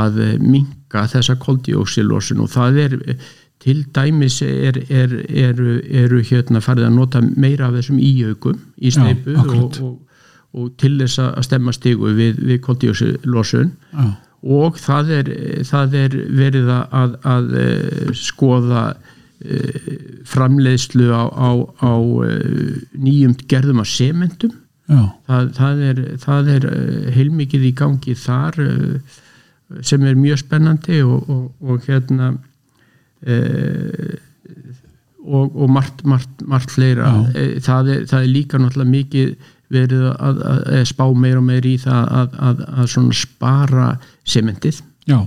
að 0.02 0.20
minka 0.40 1.04
þessa 1.12 1.36
koldíóksilosun 1.40 2.40
og 2.42 2.52
það 2.52 2.80
er 2.86 2.96
til 3.66 3.82
dæmis 3.94 4.40
er, 4.46 4.78
er, 4.86 5.14
eru, 5.28 5.80
eru 5.90 6.20
hérna 6.22 6.62
farið 6.62 6.86
að 6.86 6.98
nota 7.00 7.22
meira 7.34 7.66
af 7.66 7.80
þessum 7.80 7.98
íaugum 7.98 8.60
í 8.78 8.92
steipu 8.94 9.34
Já, 9.34 9.42
og, 9.42 9.80
og, 9.82 9.96
og 10.54 10.68
til 10.78 10.94
þess 11.00 11.18
að 11.24 11.42
stemma 11.48 11.74
stigu 11.74 12.12
við, 12.14 12.38
við 12.46 12.62
koldíóksilosun 12.62 13.72
Já, 13.90 14.06
og 14.46 14.78
það 14.78 15.12
er, 15.16 15.30
það 15.66 15.98
er 15.98 16.16
verið 16.38 16.70
að, 16.70 17.16
að 17.26 17.54
eh, 17.58 18.10
skoða 18.16 18.84
eh, 19.42 19.90
framleiðslu 20.28 21.08
á, 21.10 21.24
á, 21.26 21.50
á 21.82 21.94
eh, 22.26 22.86
nýjum 22.94 23.36
gerðum 23.50 23.82
af 23.82 23.90
sementum. 23.90 24.54
Það, 24.86 25.48
það 25.56 25.80
er, 25.82 26.00
það 26.22 26.48
er 26.54 26.64
heilmikið 27.16 27.64
í 27.66 27.72
gangi 27.74 28.12
þar 28.14 28.60
sem 29.82 30.04
er 30.06 30.14
mjög 30.14 30.44
spennandi 30.44 31.00
og, 31.02 31.24
og, 31.26 31.48
og 31.58 31.88
hérna 31.88 32.36
og, 35.26 35.56
og 35.56 35.70
margt, 35.70 36.04
margt, 36.06 36.42
margt 36.46 36.70
fleira 36.70 37.10
Já. 37.10 37.20
e, 37.34 37.46
það, 37.64 37.92
er, 37.94 38.02
það 38.10 38.20
er 38.22 38.32
líka 38.32 38.60
náttúrulega 38.62 38.94
mikið 38.94 39.52
verið 39.74 40.04
að, 40.12 40.42
að, 40.46 40.60
að 40.76 40.84
spá 40.92 41.06
meir 41.18 41.40
og 41.40 41.46
meir 41.48 41.66
í 41.66 41.76
það 41.82 42.12
að, 42.20 42.36
að, 42.48 42.60
að 42.70 42.90
svona 42.92 43.16
spara 43.18 43.86
sementið 44.28 44.82
já, 45.06 45.18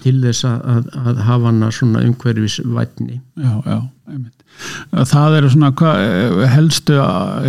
til 0.00 0.18
þess 0.22 0.46
að, 0.46 0.60
að, 0.74 0.92
að 1.00 1.24
hafa 1.26 1.50
hana 1.50 1.70
svona 1.74 2.04
umhverfis 2.06 2.60
vætni 2.66 3.18
Já, 3.40 3.56
já, 3.66 3.80
einmitt. 4.10 4.36
Það 5.10 5.36
eru 5.38 5.50
svona 5.52 5.70
hva, 5.78 5.90
helstu 6.52 6.96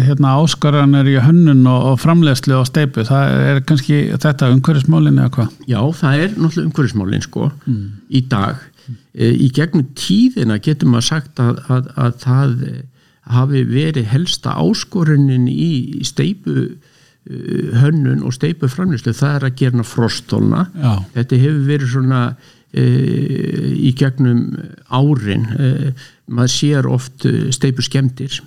hérna, 0.05 0.35
áskaranir 0.39 1.09
í 1.09 1.17
hönnun 1.19 1.65
og, 1.67 1.87
og 1.91 1.97
framleiðslu 2.01 2.61
á 2.61 2.63
steipu, 2.69 3.03
það 3.07 3.33
er 3.49 3.61
kannski 3.67 3.97
þetta 4.21 4.51
umhverfismálin 4.53 5.19
eða 5.19 5.33
hvað? 5.35 5.55
Já, 5.67 5.79
það 5.97 6.25
er 6.25 6.35
náttúrulega 6.37 6.67
umhverfismálin 6.69 7.25
sko 7.25 7.49
í 8.07 8.23
dag. 8.31 8.61
E, 8.89 9.31
Í 9.31 9.49
gegnum 9.55 9.89
tíðina 9.97 10.59
getur 10.63 10.91
maður 10.91 11.07
sagt 11.09 11.41
að, 11.43 11.59
að, 11.71 11.91
að 11.95 12.15
það 12.23 12.55
e, 12.67 12.77
hafi 13.31 13.65
verið 13.69 14.09
helsta 14.11 14.55
áskorunin 14.59 15.49
í 15.51 16.01
steipu 16.07 16.55
e, 16.61 16.71
hönnun 17.81 18.23
og 18.25 18.35
steipu 18.35 18.69
framlýslu, 18.71 19.13
það 19.17 19.37
er 19.37 19.47
að 19.49 19.59
gera 19.61 19.85
frostólna. 19.87 20.65
Já, 20.75 20.93
Þetta 21.17 21.41
hefur 21.45 21.67
verið 21.69 21.93
svona 21.95 22.21
e, 22.71 22.87
í 23.77 23.93
gegnum 23.99 24.47
árin. 24.89 25.45
E, 25.57 25.93
maður 26.31 26.55
sér 26.55 26.89
oft 26.89 27.27
steipu 27.51 27.83
skemmtir 27.85 28.41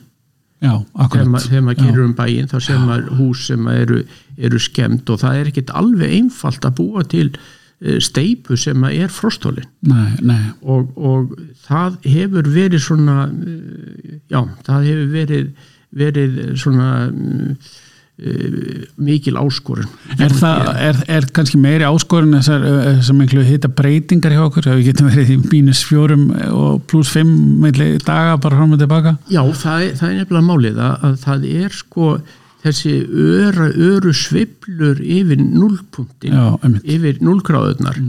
já, 0.64 0.74
þegar 1.10 1.28
maður, 1.30 1.50
þegar 1.50 1.66
maður 1.66 1.82
gerur 1.82 2.06
um 2.06 2.14
bæinn 2.18 2.48
þá 2.50 2.56
sér 2.62 2.80
maður 2.82 3.10
hús 3.18 3.44
sem 3.50 3.68
eru, 3.72 4.00
eru 4.38 4.60
skemmt 4.62 5.12
og 5.12 5.20
það 5.22 5.40
er 5.40 5.50
ekkit 5.52 5.74
alveg 5.80 6.16
einfalt 6.20 6.68
að 6.68 6.76
búa 6.80 7.04
til 7.10 7.26
eh, 7.28 7.42
steipu 8.00 8.56
sem 8.56 8.84
er 8.88 9.12
frostólin 9.12 9.66
og, 10.62 10.92
og 10.96 11.32
það 11.66 11.98
hefur 12.06 12.50
verið 12.54 12.84
svona 12.84 13.16
eh, 13.28 14.20
já, 14.30 14.40
það 14.66 14.90
hefur 14.90 15.08
verið 15.12 15.70
verið 15.94 16.38
svona 16.58 16.88
uh, 17.14 18.78
mikil 18.98 19.36
áskorun. 19.38 19.90
Er 20.18 20.32
það, 20.34 20.70
er, 20.88 21.00
er 21.16 21.26
kannski 21.36 21.60
meiri 21.62 21.86
áskorun 21.86 22.34
þessar, 22.34 22.64
þessar 22.98 23.18
miklu 23.20 23.44
hita 23.46 23.70
breytingar 23.70 24.34
hjá 24.34 24.42
okkur, 24.48 24.70
við 24.78 24.88
getum 24.90 25.10
verið 25.12 25.34
í 25.36 25.38
mínus 25.44 25.84
fjórum 25.86 26.30
og 26.50 26.82
pluss 26.90 27.12
fimm 27.14 27.62
daga 27.68 28.38
bara 28.42 28.58
fram 28.58 28.74
og 28.74 28.82
tilbaka? 28.82 29.16
Já, 29.30 29.42
það 29.60 29.86
er, 29.86 29.92
það 30.00 30.08
er 30.08 30.16
nefnilega 30.22 30.48
málið 30.50 30.82
að, 30.88 30.96
að 31.10 31.20
það 31.28 31.46
er 31.52 31.78
sko 31.82 32.16
þessi 32.64 32.94
öra, 33.10 33.68
öru 33.70 34.14
sveiflur 34.16 35.00
yfir 35.00 35.40
einmitt. 36.62 36.84
yfir 36.84 37.20
nullgráðunar 37.24 38.00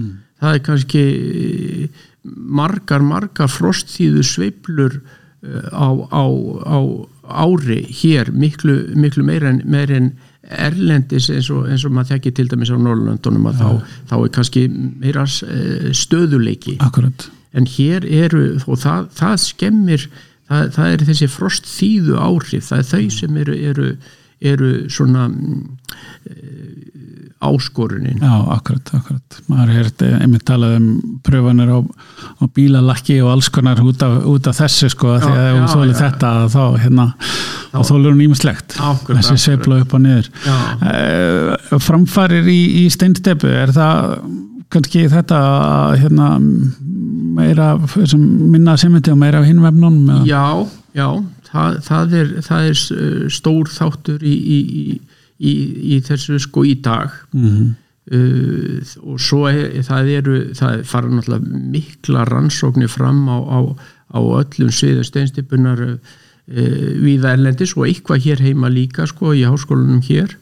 það 0.41 0.53
er 0.53 0.63
kannski 0.65 1.03
eh, 1.05 2.05
margar, 2.25 3.03
margar 3.05 3.51
frostþýðu 3.51 4.23
sveiflur 4.25 4.99
eh, 4.99 5.67
á, 5.71 5.89
á, 6.11 6.23
á 6.63 6.79
ári 7.25 7.81
hér 7.89 8.31
miklu, 8.31 8.77
miklu 8.95 9.25
meira 9.25 9.49
en, 9.49 9.61
meira 9.65 9.97
en, 9.97 10.13
erlendis 10.45 11.29
eins 11.33 11.49
og, 11.49 11.65
eins 11.69 11.85
og 11.87 11.93
maður 11.95 12.15
þekki 12.15 12.35
til 12.37 12.49
dæmis 12.51 12.69
á 12.69 12.77
Norrlöndunum 12.77 13.47
að 13.49 13.61
þá, 13.61 13.69
þá 14.11 14.15
er 14.19 14.31
kannski 14.35 14.65
meira 14.69 15.25
eh, 15.25 15.89
stöðuleiki 15.95 16.77
Akkurat. 16.85 17.27
en 17.57 17.65
hér 17.69 18.05
eru 18.05 18.43
og 18.67 18.77
það, 18.83 19.09
það 19.17 19.39
skemmir 19.41 20.05
það, 20.49 20.69
það 20.77 20.91
er 20.91 21.05
þessi 21.09 21.31
frost 21.33 21.71
þýðu 21.71 22.19
áhrif 22.21 22.69
það 22.69 22.83
er 22.83 22.89
þau 22.91 23.17
sem 23.17 23.41
eru, 23.41 23.57
eru, 23.71 23.89
eru 24.45 24.73
svona 24.91 25.29
áskorunin. 27.45 28.17
Já, 28.21 28.35
akkurat, 28.55 28.89
akkurat. 28.95 29.37
Maður 29.51 29.73
er 29.81 29.89
einmitt 30.21 30.45
talað 30.47 30.77
um 30.79 30.87
pröfanir 31.25 31.71
á, 31.71 31.79
á 32.41 32.43
bílalakki 32.55 33.19
og 33.23 33.33
alls 33.35 33.49
konar 33.53 33.81
út 33.83 34.01
af, 34.05 34.17
út 34.29 34.49
af 34.49 34.57
þessu 34.59 34.89
sko 34.93 35.17
já, 35.17 35.25
ef 35.25 35.59
hún 35.59 35.69
þólir 35.69 35.99
þetta 35.99 36.31
þá 36.53 36.63
hérna 36.83 37.07
þá 37.73 37.79
þólir 37.91 38.13
hún 38.13 38.23
ímislegt 38.25 38.77
þessi 39.11 39.37
seifla 39.41 39.81
upp 39.83 39.95
og 39.97 40.03
niður. 40.05 40.31
Uh, 40.47 41.77
framfarir 41.83 42.49
í, 42.49 42.59
í 42.81 42.87
steinstepu 42.93 43.51
er 43.51 43.75
það 43.75 44.17
kannski 44.73 45.05
þetta 45.11 45.39
hérna 46.01 46.33
meira 47.35 47.73
minna 48.15 48.77
sementi 48.79 49.11
og 49.13 49.19
meira 49.21 49.43
á 49.43 49.47
hinvefnunum? 49.47 50.23
Já, 50.27 50.65
já 50.95 51.09
það, 51.55 51.81
það, 51.89 52.15
er, 52.21 52.33
það 52.45 52.69
er 52.69 53.29
stór 53.33 53.71
þáttur 53.71 54.23
í, 54.23 54.35
í, 54.35 54.59
í 54.59 54.85
í, 55.39 55.53
í 55.95 55.97
þessu 56.05 56.39
sko 56.41 56.65
í 56.67 56.75
dag 56.83 57.11
mm 57.33 57.47
-hmm. 57.47 57.73
uh, 58.17 58.93
og 59.11 59.19
svo 59.21 59.45
er, 59.49 59.81
það 59.83 60.11
eru 60.19 60.37
það 60.55 60.85
fara 60.87 61.11
náttúrulega 61.11 61.63
mikla 61.75 62.25
rannsóknir 62.29 62.91
fram 62.91 63.27
á, 63.27 63.37
á, 63.39 63.59
á 64.15 64.19
öllum 64.19 64.71
sviðu 64.71 65.03
steinstipunar 65.03 65.81
uh, 65.85 65.97
við 67.01 67.25
erlendis 67.25 67.75
og 67.75 67.87
eitthvað 67.87 68.23
hér 68.25 68.45
heima 68.45 68.69
líka 68.69 69.07
sko 69.07 69.33
í 69.33 69.43
háskólanum 69.43 70.01
hér 70.01 70.37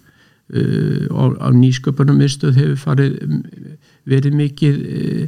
uh, 0.53 1.07
á, 1.09 1.23
á 1.41 1.49
nýsköpunum 1.51 2.21
viðstöð 2.21 2.59
hefur 2.59 2.77
farið 2.77 3.17
verið 4.05 4.33
mikið 4.35 4.75
uh, 4.83 5.27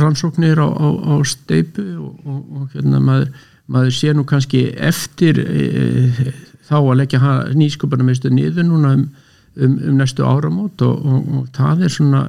rannsóknir 0.00 0.56
á, 0.56 0.64
á 0.64 1.14
steipu 1.28 1.84
og, 2.00 2.14
og, 2.24 2.40
og 2.56 2.72
hérna 2.72 3.02
maður 3.04 3.28
maður 3.72 3.94
sé 3.96 4.12
nú 4.14 4.24
kannski 4.28 4.68
eftir 4.74 5.40
e, 5.42 6.34
þá 6.66 6.76
að 6.80 6.98
leggja 7.00 7.38
nýsköpunarmistu 7.56 8.30
niður 8.34 8.68
núna 8.68 8.92
um, 8.96 9.08
um, 9.56 9.78
um 9.90 9.98
næstu 10.00 10.26
áramót 10.26 10.82
og, 10.86 11.02
og, 11.02 11.32
og 11.40 11.48
það 11.56 11.86
er 11.86 11.96
svona 11.96 12.22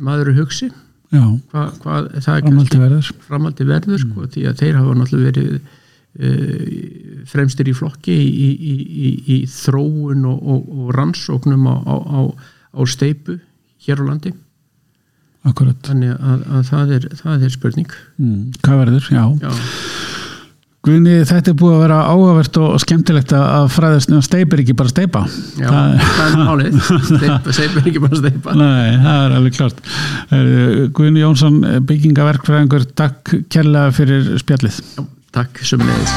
maður 0.00 0.32
að 0.32 0.40
hugsi 0.42 0.70
hva, 1.12 1.66
hva, 1.82 1.96
framaldi 2.24 2.80
verður, 2.80 3.12
framaldi 3.26 3.66
verður 3.68 3.98
mm. 3.98 4.04
sko, 4.06 4.28
því 4.32 4.44
að 4.48 4.62
þeir 4.62 4.78
hafa 4.80 4.94
náttúrulega 4.96 5.32
verið 5.32 5.50
uh, 5.58 7.26
fremstir 7.28 7.68
í 7.68 7.74
flokki 7.76 8.14
í, 8.16 8.48
í, 8.52 8.72
í, 8.72 9.10
í 9.34 9.38
þróun 9.50 10.24
og, 10.30 10.48
og 10.48 10.94
rannsóknum 10.96 11.68
á, 11.68 11.76
á, 11.84 12.20
á 12.32 12.80
steipu 12.88 13.36
hér 13.84 14.00
á 14.00 14.04
landi 14.08 14.32
Akkurat. 15.42 15.76
þannig 15.84 16.14
að, 16.16 16.42
að 16.46 16.66
það, 16.70 16.96
er, 16.96 17.06
það 17.18 17.44
er 17.44 17.54
spurning 17.58 17.94
mm. 18.16 18.42
hvað 18.62 18.82
verður, 18.84 19.08
já, 19.12 19.24
já. 19.42 19.54
Guðni, 20.82 21.20
þetta 21.28 21.52
er 21.52 21.58
búið 21.60 21.74
að 21.76 21.82
vera 21.84 21.96
áhugavert 22.10 22.56
og 22.58 22.72
skemmtilegt 22.82 23.32
að 23.38 23.68
fræðast 23.70 24.10
um 24.10 24.22
steipir 24.26 24.64
ekki 24.64 24.74
bara 24.80 24.90
steipa 24.90 25.22
Já, 25.54 25.68
það, 25.68 25.94
það 26.08 26.24
er 26.24 26.42
málið. 26.48 26.80
Steipir 27.54 27.86
ekki 27.86 28.02
bara 28.02 28.18
steipa 28.18 28.56
Nei, 28.58 28.98
það 29.04 29.22
er 29.28 29.36
alveg 29.38 29.56
klart 29.60 29.82
Guðni 30.98 31.22
Jónsson, 31.22 31.62
byggingaverkfræðingur 31.86 32.88
takk 32.98 33.36
kærlega 33.52 33.94
fyrir 33.94 34.32
spjallið. 34.42 34.82
Já, 34.98 35.06
Takk, 35.32 35.62
sömulegis 35.64 36.12